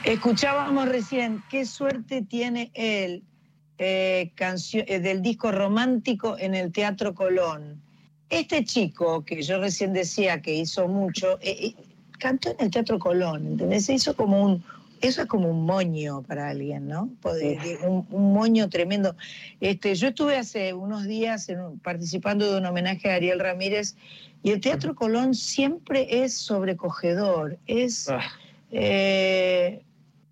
[0.08, 3.24] Escuchábamos recién, qué suerte tiene él
[3.78, 7.82] eh, eh, del disco romántico en el Teatro Colón.
[8.30, 11.74] Este chico, que yo recién decía que hizo mucho, eh,
[12.20, 13.84] cantó en el Teatro Colón, ¿entendés?
[13.84, 14.64] Se hizo como un,
[15.02, 17.10] eso es como un moño para alguien, ¿no?
[17.86, 19.14] Un, un moño tremendo.
[19.60, 23.98] Este, yo estuve hace unos días en un- participando de un homenaje a Ariel Ramírez
[24.42, 28.08] y el Teatro Colón siempre es sobrecogedor, es...
[28.72, 29.82] eh,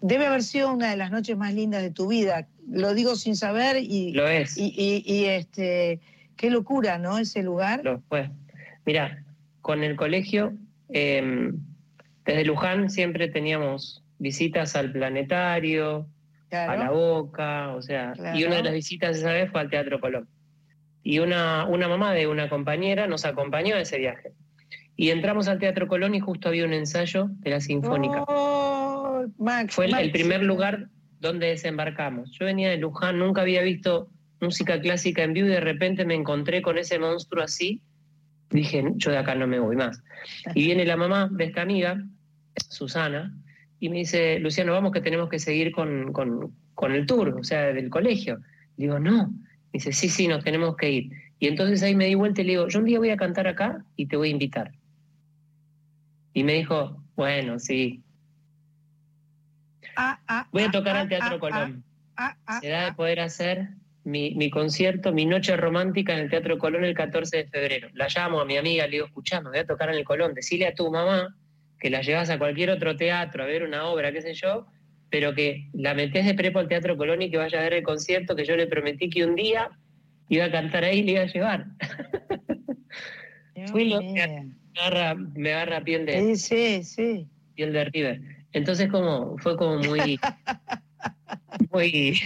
[0.08, 2.48] debe haber sido una de las noches más lindas de tu vida.
[2.70, 4.58] Lo digo sin saber y, Lo es.
[4.58, 6.00] y, y- y, este,
[6.36, 7.18] qué locura, ¿no?
[7.18, 7.82] Ese lugar.
[7.84, 8.30] Lo fue.
[8.86, 9.24] Mira,
[9.62, 10.54] con el colegio,
[10.90, 11.52] eh,
[12.24, 16.08] desde Luján siempre teníamos visitas al planetario,
[16.52, 18.38] a la boca, o sea, Claro.
[18.40, 20.28] y una de las visitas esa vez fue al Teatro Colón.
[21.04, 24.32] Y una, una mamá de una compañera nos acompañó a ese viaje.
[24.96, 28.24] Y entramos al Teatro Colón y justo había un ensayo de la Sinfónica.
[28.28, 28.85] Oh,
[29.38, 30.90] Max, Fue el, primer lugar
[31.20, 32.32] donde desembarcamos.
[32.40, 34.10] Yo venía de Luján, nunca había visto
[34.42, 37.82] música clásica en vivo y de repente me encontré con ese monstruo así.
[38.50, 40.02] Dije, yo de acá no me voy más.
[40.54, 42.04] Y viene la mamá de esta amiga,
[42.70, 43.36] Susana,
[43.80, 47.44] y me dice, Luciano, vamos que tenemos que seguir con, con- con el tour, o
[47.44, 48.40] sea, del colegio.
[48.78, 49.34] Digo, no.
[49.74, 51.12] Dice, sí, sí, nos tenemos que ir.
[51.40, 53.48] Y entonces ahí me di vuelta y le digo, yo un día voy a cantar
[53.48, 54.72] acá y te voy a invitar.
[56.34, 58.02] Y me dijo, bueno, sí.
[59.96, 61.84] Ah, ah, Voy a ah, tocar ah, al Teatro ah, Colón.
[62.18, 63.70] ah, ah, Será de poder hacer
[64.04, 67.90] mi, mi concierto, mi noche romántica en el Teatro Colón el 14 de febrero.
[67.94, 70.34] La llamo a mi amiga, le digo, escuchame, voy a tocar en el Colón.
[70.34, 71.36] Decile a tu mamá
[71.80, 74.68] que la llevas a cualquier otro teatro a ver una obra, qué sé yo,
[75.10, 77.84] pero que la metés de prepo al Teatro Colón y que vaya a ver el
[77.84, 79.70] concierto que yo le prometí que un día
[80.30, 81.66] iba a cantar ahí y le iba a llevar.
[83.68, 84.14] Fui lo- mío.
[84.16, 85.84] me agarra, me agarra
[86.36, 87.28] sí, sí.
[87.56, 88.35] piel de River.
[88.56, 90.18] Entonces como, fue como muy,
[91.72, 92.20] muy,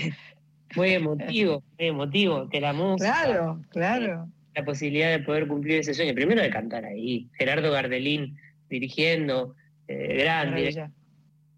[0.75, 4.27] muy emotivo, muy emotivo, que la música, Claro, claro.
[4.55, 6.13] la posibilidad de poder cumplir ese sueño.
[6.13, 8.37] Primero de cantar ahí, Gerardo Gardelín
[8.69, 9.55] dirigiendo,
[9.87, 10.91] eh, gran director, Maravilla.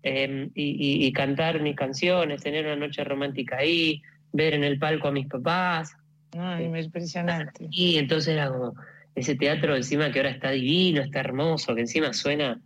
[0.03, 0.63] eh, y,
[1.03, 5.11] y- y cantar mis canciones, tener una noche romántica ahí, ver en el palco a
[5.11, 5.91] mis papás,
[6.33, 7.67] No, impresionante.
[7.69, 8.73] y entonces era como
[9.15, 12.61] ese teatro encima que ahora está divino, está hermoso, que encima suena,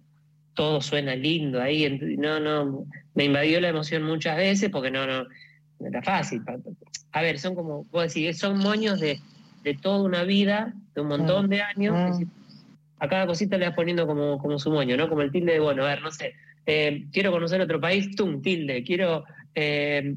[0.56, 2.00] todo suena lindo ahí.
[2.18, 5.26] No, no, me invadió la emoción muchas veces porque no, no,
[5.80, 6.42] no era fácil.
[7.12, 9.20] A ver, son como, vos decís, son moños de,
[9.64, 11.96] de toda una vida, de un montón de años.
[11.96, 12.20] Mm.
[12.20, 12.28] que
[13.00, 15.08] A cada cosita le vas poniendo como, como su moño, ¿no?
[15.08, 16.34] Como el tilde de, bueno, a ver, no sé,
[16.66, 20.16] eh, quiero conocer otro país, tum, tilde, quiero eh,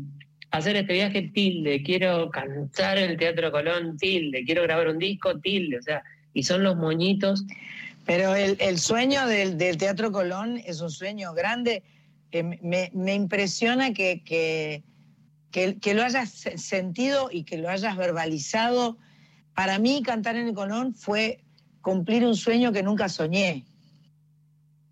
[0.50, 5.38] hacer este viaje, tilde, quiero cantar en el Teatro Colón, tilde, quiero grabar un disco,
[5.40, 6.02] tilde, o sea,
[6.32, 7.44] y son los moñitos.
[8.08, 11.82] Pero el, el sueño del, del Teatro Colón es un sueño grande.
[12.32, 14.82] Eh, me, me impresiona que, que,
[15.50, 18.96] que- que lo hayas se- sentido y que lo hayas verbalizado.
[19.54, 21.44] Para mí, cantar en el Colón fue
[21.82, 23.66] cumplir un sueño que nunca soñé.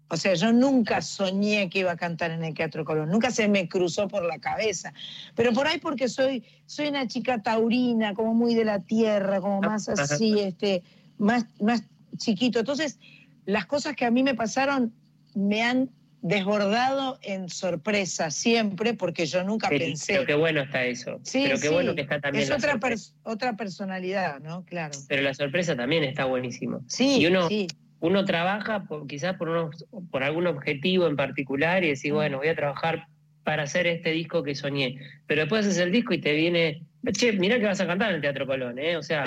[0.08, 3.48] O sea, yo nunca soñé que iba a cantar en el Teatro Colón, nunca se
[3.48, 4.92] me cruzó por la cabeza.
[5.34, 9.62] Pero por ahí porque soy, soy una chica taurina, como muy de la tierra, como
[9.62, 10.82] más así, este,
[11.16, 11.82] más, más
[12.16, 12.58] chiquito.
[12.60, 12.98] Entonces,
[13.44, 14.92] las cosas que a mí me pasaron
[15.34, 15.90] me han
[16.22, 20.14] desbordado en sorpresa siempre, porque yo nunca pensé.
[20.14, 21.20] pero qué bueno está eso.
[21.22, 24.64] Sí, pero qué sí, bueno que está también es la otra, pers- otra personalidad, ¿no?
[24.64, 24.98] Claro.
[25.08, 26.80] Pero la sorpresa también está buenísimo.
[26.88, 27.68] Sí, y uno, sí.
[28.00, 31.90] uno trabaja por, quizás por, unos, por algún objetivo en particular y Mm.
[31.90, 33.06] decir, bueno, voy a trabajar
[33.44, 34.98] para hacer este disco que soñé.
[35.28, 38.16] Pero después haces el disco y te viene, che, mirá que vas a cantar en
[38.16, 38.96] el Teatro Colón, ¿eh?
[38.96, 39.24] O sea,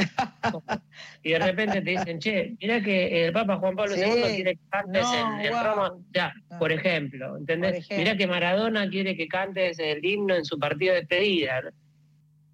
[1.23, 4.01] y de repente te dicen, che, mirá que el Papa Juan Pablo Sí.
[4.01, 5.63] II quiere que cantes No, en, en wow.
[5.63, 5.93] Roma.
[6.13, 7.71] Ya, por ejemplo, ¿entendés?
[7.71, 7.97] Por ejemplo.
[7.97, 11.61] Mirá que Maradona quiere que cantes el himno en su partido de despedida.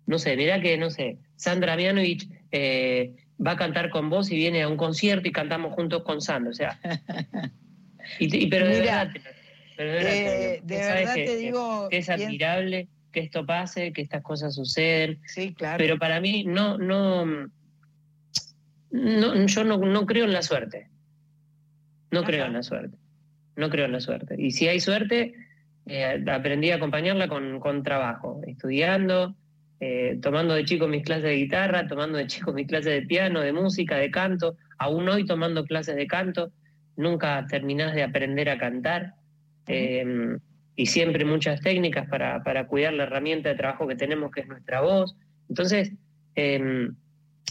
[0.08, 3.14] No sé, mirá que, no sé, Sandra Mianovich eh,
[3.46, 6.52] va a cantar con vos y viene a un concierto y cantamos juntos con Sandra.
[6.52, 6.80] O sea,
[8.20, 9.10] y, y- pero de verdad,
[9.76, 12.10] pero de verdad, te eh, digo, de que sabes verdad que- te digo, que es
[12.10, 15.20] admirable que esto pase, que estas cosas suceden.
[15.26, 15.78] Sí, claro.
[15.78, 17.26] Pero para mí no, no,
[18.92, 20.90] no yo no, no creo en la suerte.
[22.12, 22.98] No creo en la suerte.
[23.56, 24.36] No creo en la suerte.
[24.38, 25.34] Y si hay suerte,
[25.86, 29.34] eh, aprendí a acompañarla con, con trabajo, estudiando,
[29.80, 33.40] eh, tomando de chico mis clases de guitarra, tomando de chico mis clases de piano,
[33.40, 36.52] de música, de canto, aún hoy tomando clases de canto,
[36.98, 39.14] nunca terminás de aprender a cantar.
[39.68, 40.38] eh,
[40.76, 44.48] y siempre muchas técnicas para, para cuidar la herramienta de trabajo que tenemos, que es
[44.48, 45.16] nuestra voz.
[45.50, 45.94] Entonces,
[46.36, 46.90] eh,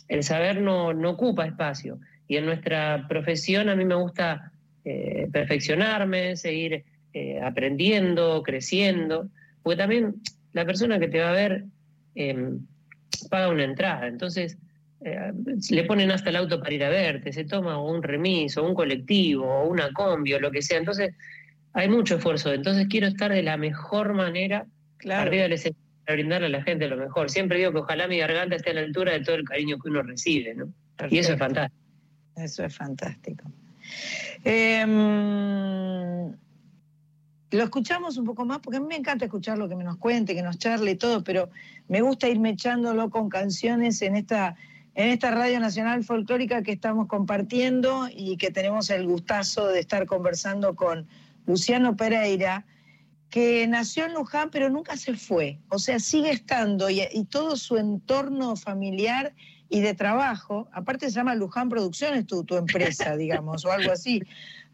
[0.09, 1.99] el saber no, no ocupa espacio.
[2.29, 4.53] Y en nuestra profesión a mí me gusta
[4.85, 9.29] eh, perfeccionarme, seguir eh, aprendiendo, creciendo,
[9.63, 10.15] porque también
[10.53, 11.65] la persona que te va a ver
[12.15, 12.51] eh,
[13.31, 14.59] paga una entrada, entonces
[15.05, 15.33] eh,
[15.71, 18.75] le ponen hasta el auto para ir a verte, se toma un remis, o un
[18.75, 21.15] colectivo, una combi, lo que sea, entonces
[21.75, 25.29] hay mucho esfuerzo, entonces quiero estar de la mejor manera Claro.
[25.29, 27.31] arriba del escenario para brindarle a la gente lo mejor.
[27.31, 29.91] Siempre digo que ojalá mi garganta esté a la altura de todo el cariño que
[29.91, 30.73] uno recibe, ¿no?
[31.11, 31.83] Y eso es fantástico.
[32.37, 33.45] Eso es fantástico.
[34.45, 36.31] Em,
[37.51, 40.35] lo escuchamos un poco más, porque a mí me encanta escucharlo, que me nos cuente,
[40.35, 41.51] que nos charle y todo, pero
[41.89, 44.57] me gusta irme echándolo con canciones en esta,
[44.95, 50.07] en esta Radio Nacional Folclórica que estamos compartiendo y que tenemos el gustazo de estar
[50.07, 51.07] conversando con
[51.47, 52.67] Luciano Pereira,
[53.31, 55.59] que nació en Luján, pero nunca se fue.
[55.69, 59.35] O sea, sigue estando y, y todo su entorno familiar
[59.69, 64.23] y de trabajo, aparte se llama Luján Producciones, tu, tu empresa, digamos, o algo así.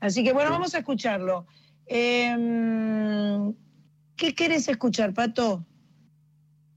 [0.01, 1.47] Así que bueno, vamos a escucharlo.
[1.86, 3.55] Em,
[4.16, 5.64] ¿Qué querés escuchar, Pato?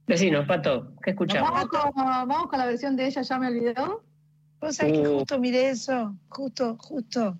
[0.07, 1.49] Vecinos, Pato, ¿qué escuchamos?
[1.51, 4.03] Vamos con, vamos con la versión de ella, ya me olvidó.
[4.59, 5.19] ¿Vos sabés que Uh.
[5.19, 6.15] justo miré eso?
[6.29, 7.37] Justo, justo.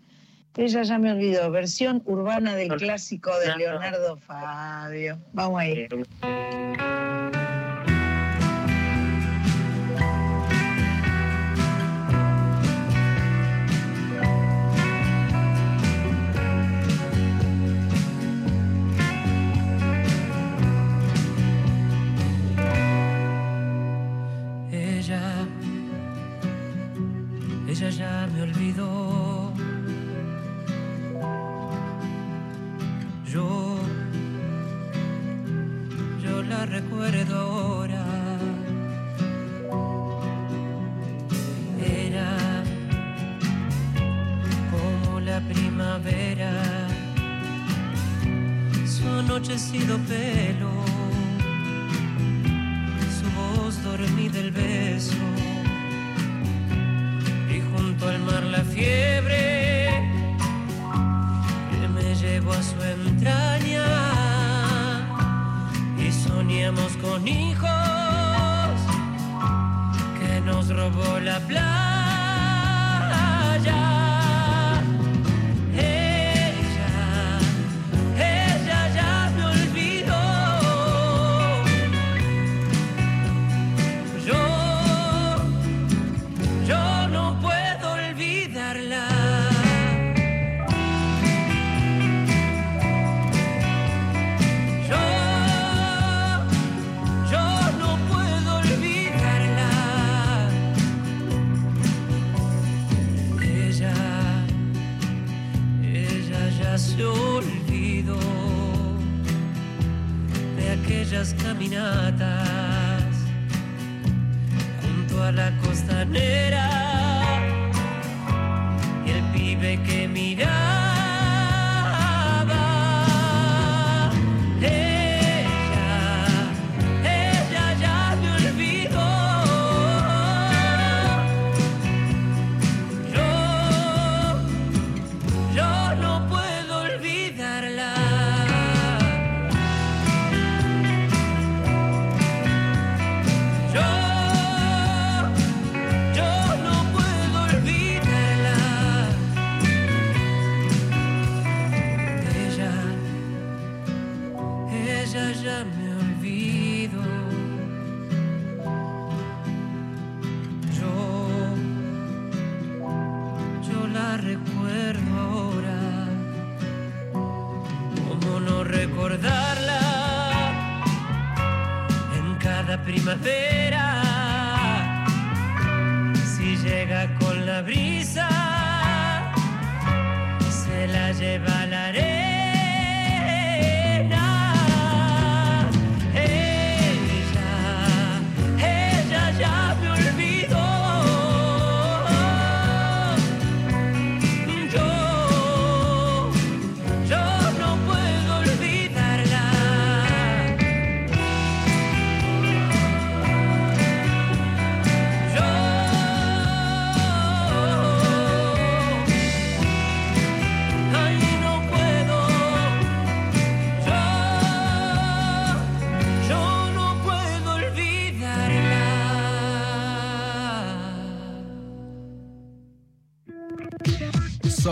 [0.55, 1.49] Ella ya me olvidó.
[1.51, 3.55] Versión urbana del clásico de.
[3.57, 5.19] Leonardo Fabio.
[5.33, 5.87] Vamos ahí.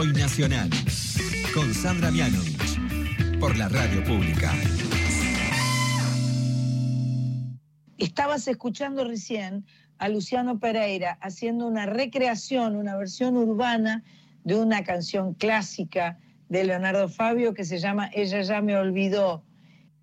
[0.02, 0.68] Soy Nacional.
[1.54, 3.40] Con Sandra Mianovich.
[3.40, 4.52] Por la radio pública.
[8.00, 9.64] Estabas escuchando recién
[10.00, 14.04] a Luciano Pereira haciendo una recreación, una versión urbana
[14.44, 16.18] de una canción clásica
[16.50, 19.44] de Leonardo Fabio que se llama Ella ya me olvidó.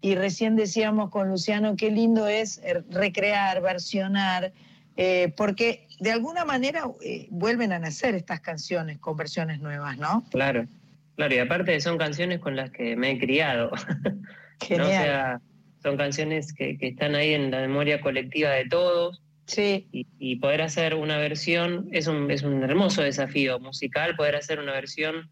[0.01, 4.53] Y recién decíamos con Luciano qué lindo es eh, recrear, versionar,
[4.97, 10.25] eh, porque de alguna manera eh, vuelven a nacer estas canciones con versiones nuevas, ¿no?
[10.31, 10.67] Claro,
[11.17, 13.71] claro, y aparte son canciones con las que me he criado.
[14.05, 14.11] ¿no?
[14.11, 14.89] O Genial.
[14.89, 15.41] sea,
[15.83, 19.23] son canciones que, que están ahí en la memoria colectiva de todos.
[19.47, 19.89] Sí.
[19.93, 24.59] Y, y poder hacer una versión es un, es un hermoso desafío musical, poder hacer
[24.59, 25.31] una versión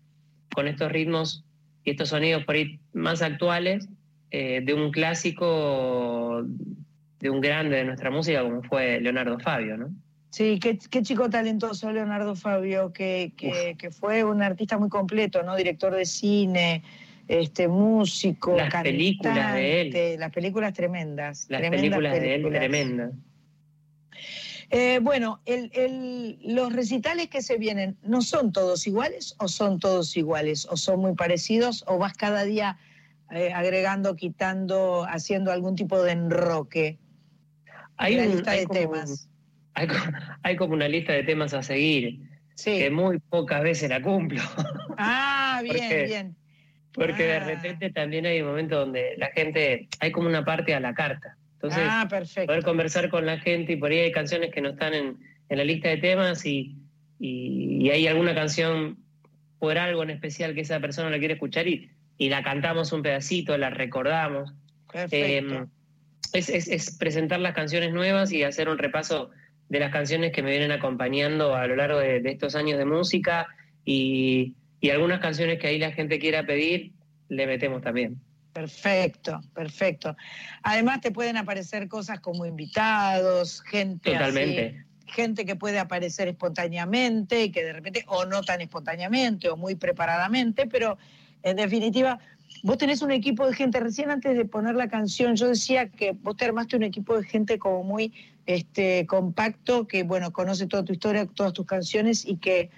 [0.55, 1.44] con estos ritmos
[1.84, 3.88] y estos sonidos por ahí más actuales
[4.30, 6.44] eh, de un clásico,
[7.20, 9.90] de un grande de nuestra música como fue Leonardo Fabio, ¿no?
[10.37, 15.43] Sí, qué, qué chico talentoso Leonardo Fabio, que, que, que fue un artista muy completo,
[15.43, 15.57] ¿no?
[15.57, 16.83] Director de cine,
[17.27, 19.93] este, músico, Las películas de él.
[19.93, 21.47] cantante, Las películas tremendas.
[21.49, 23.13] Las tremendas películas, de él tremendas.
[24.69, 29.79] Eh, bueno, el- el- los recitales que se vienen, ¿no son todos iguales o son
[29.81, 30.67] todos iguales?
[30.71, 31.83] ¿O son muy parecidos?
[31.87, 32.77] ¿O vas cada día
[33.31, 36.99] eh, agregando, quitando, haciendo algún tipo de enroque?
[37.97, 39.31] Hay, en la un- lista hay de como, temas.
[39.77, 39.86] Hay,
[40.43, 42.19] hay como una lista de temas a seguir,
[42.65, 44.43] que muy pocas veces la cumplo.
[44.98, 46.36] Ah, bien, Porque- bien.
[46.93, 47.44] Porque de Ah.
[47.44, 51.36] repente también hay un momento donde la gente, hay como una parte a la carta.
[51.53, 52.47] Entonces, ah, perfecto.
[52.47, 55.19] poder conversar con la gente y por ahí hay canciones que no están en,
[55.51, 56.74] en la lista de temas y,
[57.20, 58.97] y, y hay alguna canción
[59.59, 63.03] por algo en especial que esa persona la quiere escuchar y, y la cantamos un
[63.03, 64.55] pedacito, la recordamos.
[64.90, 65.55] Perfecto.
[65.55, 65.66] Eh,
[66.32, 69.31] es, es- es presentar las canciones nuevas y hacer un repaso
[69.68, 72.84] de las canciones que me vienen acompañando a lo largo de, de estos años de
[72.84, 73.48] música
[73.84, 76.93] y, y algunas canciones que ahí la gente quiera pedir,
[77.28, 78.20] le metemos también.
[78.52, 80.16] Perfecto, perfecto.
[80.62, 84.86] Además te pueden aparecer cosas como invitados, gente así, Totalmente.
[85.06, 89.74] gente que puede aparecer espontáneamente y que de repente, o no tan espontáneamente, o muy
[89.74, 90.97] preparadamente, pero
[91.43, 92.18] en definitiva,
[92.62, 93.78] vos tenés un equipo de gente.
[93.78, 97.26] Recién antes de poner la canción, yo decía que vos te armaste un equipo de
[97.26, 98.12] gente como muy
[98.47, 102.70] este, compacto, que bueno, conoce toda tu historia, todas tus canciones y que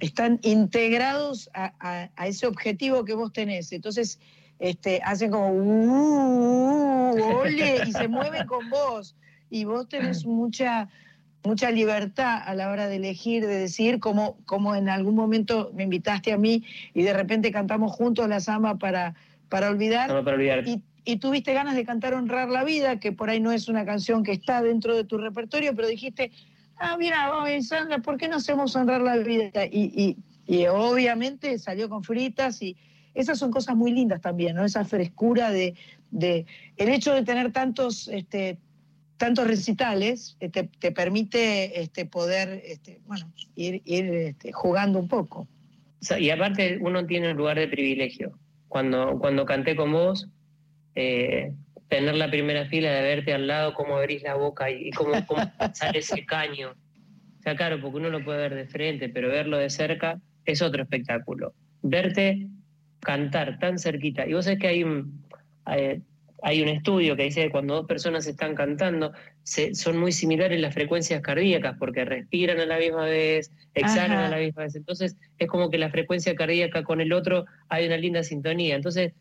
[0.00, 3.72] están integrados a, a- a ese objetivo que vos tenés.
[3.72, 4.18] Entonces,
[4.58, 9.16] este, hacen como "Uh, uh, ole", y se mueven con vos.
[9.48, 10.88] Y vos tenés mucha,
[11.42, 15.82] mucha libertad a la hora de elegir, de decidir, como, como en algún momento me
[15.84, 16.64] invitaste a mí
[16.94, 19.14] y de repente cantamos juntos la samba para,
[19.48, 20.10] para olvidar.
[20.12, 20.66] No para olvidar.
[20.68, 23.84] Y, y tuviste ganas de cantar Honrar la Vida, que por ahí no es una
[23.84, 26.30] canción que está dentro de tu repertorio, pero dijiste,
[26.76, 29.64] ah, mira, oye, Sandra, ¿por qué no hacemos Honrar la Vida?
[29.70, 30.16] Y,
[30.46, 32.76] y, obviamente salió con fritas y
[33.14, 34.64] esas son cosas muy lindas también, ¿no?
[34.64, 35.74] Esa frescura de,
[36.10, 36.44] de
[36.76, 38.58] el hecho de tener tantos, este,
[39.16, 45.06] tantos recitales eh, te, te permite este, poder, este, bueno, ir, ir este, jugando un
[45.06, 45.46] poco.
[46.18, 48.32] Y aparte uno tiene un lugar de privilegio.
[48.68, 50.28] Cuando, cuando canté con vos,
[50.94, 51.52] eh,
[51.88, 55.12] tener la primera fila de verte al lado, cómo abrís la boca y, y cómo,
[55.26, 55.40] cómo
[55.74, 56.70] sale ese caño.
[56.70, 60.62] O sea, claro, porque uno lo puede ver de frente, pero verlo de cerca es
[60.62, 61.54] otro espectáculo.
[61.82, 62.48] Verte
[63.00, 64.26] cantar tan cerquita.
[64.26, 65.24] Y vos sabés que hay un,
[65.64, 66.02] hay,
[66.42, 69.12] hay un estudio que dice que cuando dos personas están cantando,
[69.42, 74.26] se- son muy similares las frecuencias cardíacas, porque respiran a la misma vez, exhalan Ajá.
[74.26, 74.76] a la misma vez.
[74.76, 78.74] Entonces, es como que la frecuencia cardíaca con el otro hay una linda sintonía.
[78.76, 79.14] Entonces,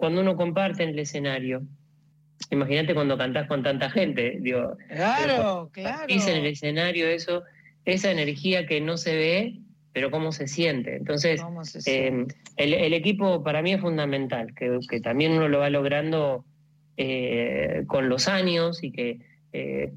[0.00, 1.60] cuando uno comparte en el escenario,
[2.50, 5.70] imagínate cuando cantás con tanta gente, digo, Claro, claro.
[5.74, 7.42] compartís en el escenario eso,
[7.84, 9.60] esa energía que no se ve,
[9.92, 10.96] pero cómo se siente.
[10.96, 12.34] Entonces, ¿Cómo se eh, siente?
[12.56, 16.46] el, el equipo para mí es fundamental, que, que también uno lo va logrando
[16.96, 19.18] eh, con los años y que
[19.52, 19.92] eh,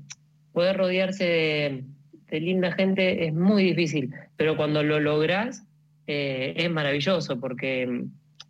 [0.51, 1.84] poder rodearse de,
[2.27, 5.63] de linda gente es muy difícil, pero cuando lo lográs
[6.07, 8.03] eh, es maravilloso porque,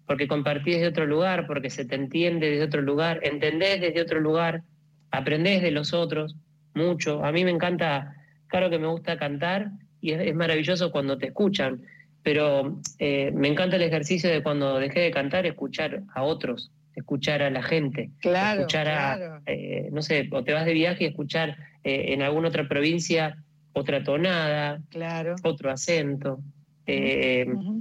[0.06, 4.20] porque compartís de otro lugar, porque se te entiende desde otro lugar, entendés desde otro
[4.20, 4.64] lugar,
[5.12, 6.36] aprendés de los otros
[6.74, 7.24] mucho.
[7.24, 8.16] A mí me encanta,
[8.48, 9.72] claro que me gusta cantar
[10.02, 11.82] y es, es maravilloso cuando te escuchan,
[12.24, 17.42] pero eh, me encanta el ejercicio de cuando dejé de cantar, escuchar a otros, escuchar
[17.42, 19.42] a la gente, Claro, escuchar a, claro.
[19.46, 23.38] eh, no sé, o te vas de viaje y escuchar eh, en alguna otra provincia
[23.74, 25.36] otra tonada, Claro.
[25.44, 26.40] otro acento.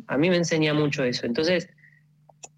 [0.06, 1.26] A mí me enseña mucho eso.
[1.26, 1.68] Entonces,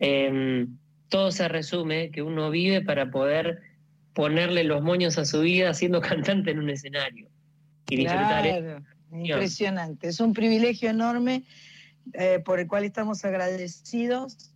[0.05, 0.67] eh,
[1.09, 3.63] todo se resume que uno vive para poder
[4.15, 7.29] ponerle los moños a su vida siendo cantante en un escenario
[7.89, 8.83] y disfrutar
[9.13, 10.09] impresionante.
[10.09, 11.45] Es un privilegio enorme
[12.15, 14.51] eh, por el cual estamos agradecidos.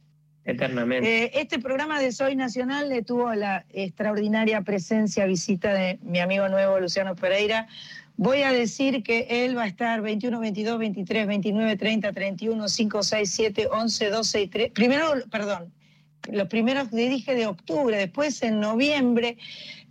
[0.45, 1.25] eternamente.
[1.25, 6.49] Eh, este programa de Soy Nacional le tuvo la extraordinaria presencia, visita de mi amigo
[6.49, 7.69] nuevo Luciano Pereira.
[8.19, 13.03] Voy a decir que él va a estar 21, 22, 23, 29, 30, 31, 5,
[13.05, 14.73] 6, 7, 11, 12 y 3.
[14.73, 15.73] Primero, perdón,
[16.29, 19.39] los primeros le dije de octubre, después en noviembre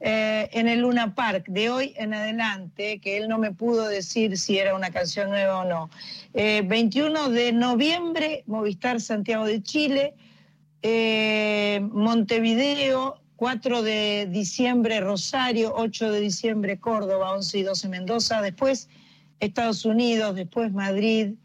[0.02, 4.38] eh, en el Luna Park, de hoy en adelante, que él no me pudo decir
[4.38, 5.90] si era una canción nueva o no.
[6.34, 10.16] Eh, 21 de noviembre, Movistar Santiago de Chile,
[10.82, 18.90] eh, Montevideo, 4 de diciembre Rosario, 8 de diciembre Córdoba, 11 y 12 Mendoza, después
[19.40, 21.36] Estados Unidos, después Madrid,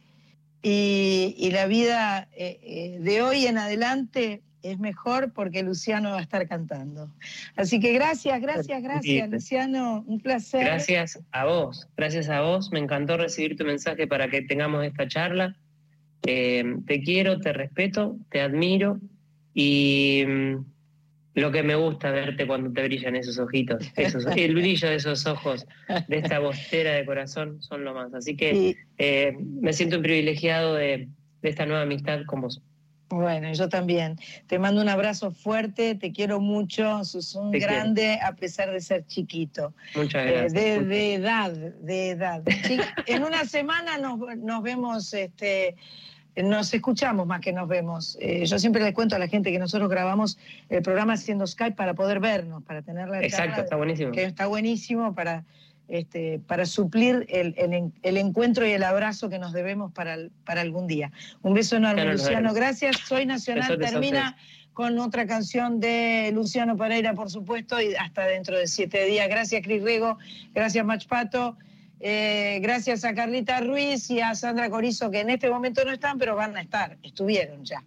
[0.63, 6.19] y, y la vida eh, eh, de hoy en adelante es mejor porque Luciano va
[6.19, 7.13] a estar cantando.
[7.57, 9.29] Así que gracias, gracias, gracias.
[9.29, 10.65] Luciano, un placer.
[10.65, 12.71] Gracias a vos, gracias a vos.
[12.73, 15.57] Me encantó recibir tu mensaje para que tengamos esta charla.
[16.25, 19.01] Eh, te quiero, te respeto, te admiro
[19.53, 20.65] y mm,
[21.35, 25.27] lo que me gusta verte cuando te brillan esos ojitos, esos, el brillo de esos
[25.27, 25.67] ojos,
[26.09, 28.13] de esta bostera de corazón, son lo más.
[28.15, 31.09] Así que eh, me siento un privilegiado de,
[31.41, 32.61] de esta nueva amistad con vos.
[33.09, 34.17] Bueno, yo también.
[34.47, 37.75] Te mando un abrazo fuerte, te quiero mucho, sos un Te quiero.
[37.75, 39.75] grande a pesar de ser chiquito.
[39.95, 40.53] Muchas Eh, gracias.
[40.55, 42.43] de, de edad, de edad.
[43.07, 45.77] En una semana nos, nos vemos, este,
[46.37, 48.17] nos escuchamos más que nos vemos.
[48.21, 50.39] Eh, yo siempre les cuento a la gente que nosotros grabamos
[50.71, 54.13] el programa haciendo Skype para poder vernos, para tener la Exacto, está buenísimo.
[54.15, 55.45] Está buenísimo para,
[55.89, 60.87] este, para suplir el, el, encuentro y el abrazo que nos debemos para, para algún
[60.87, 61.13] día.
[61.43, 62.55] Un beso enorme, claro, Luciano.
[62.55, 62.97] Gracias.
[63.07, 63.79] Soy Nacional.
[63.79, 64.37] Termina
[64.73, 69.29] con otra canción de Luciano Pereira, por supuesto, y hasta dentro de siete días.
[69.29, 70.17] Gracias, Cris Riego.
[70.55, 71.57] Gracias, Machpato.
[71.57, 71.72] Pato.
[72.05, 76.19] Eh, gracias a Carlita Ruiz y a Sandra Corizo, que en este momento no están,
[76.19, 77.85] pero van a estar, estuvieron ya.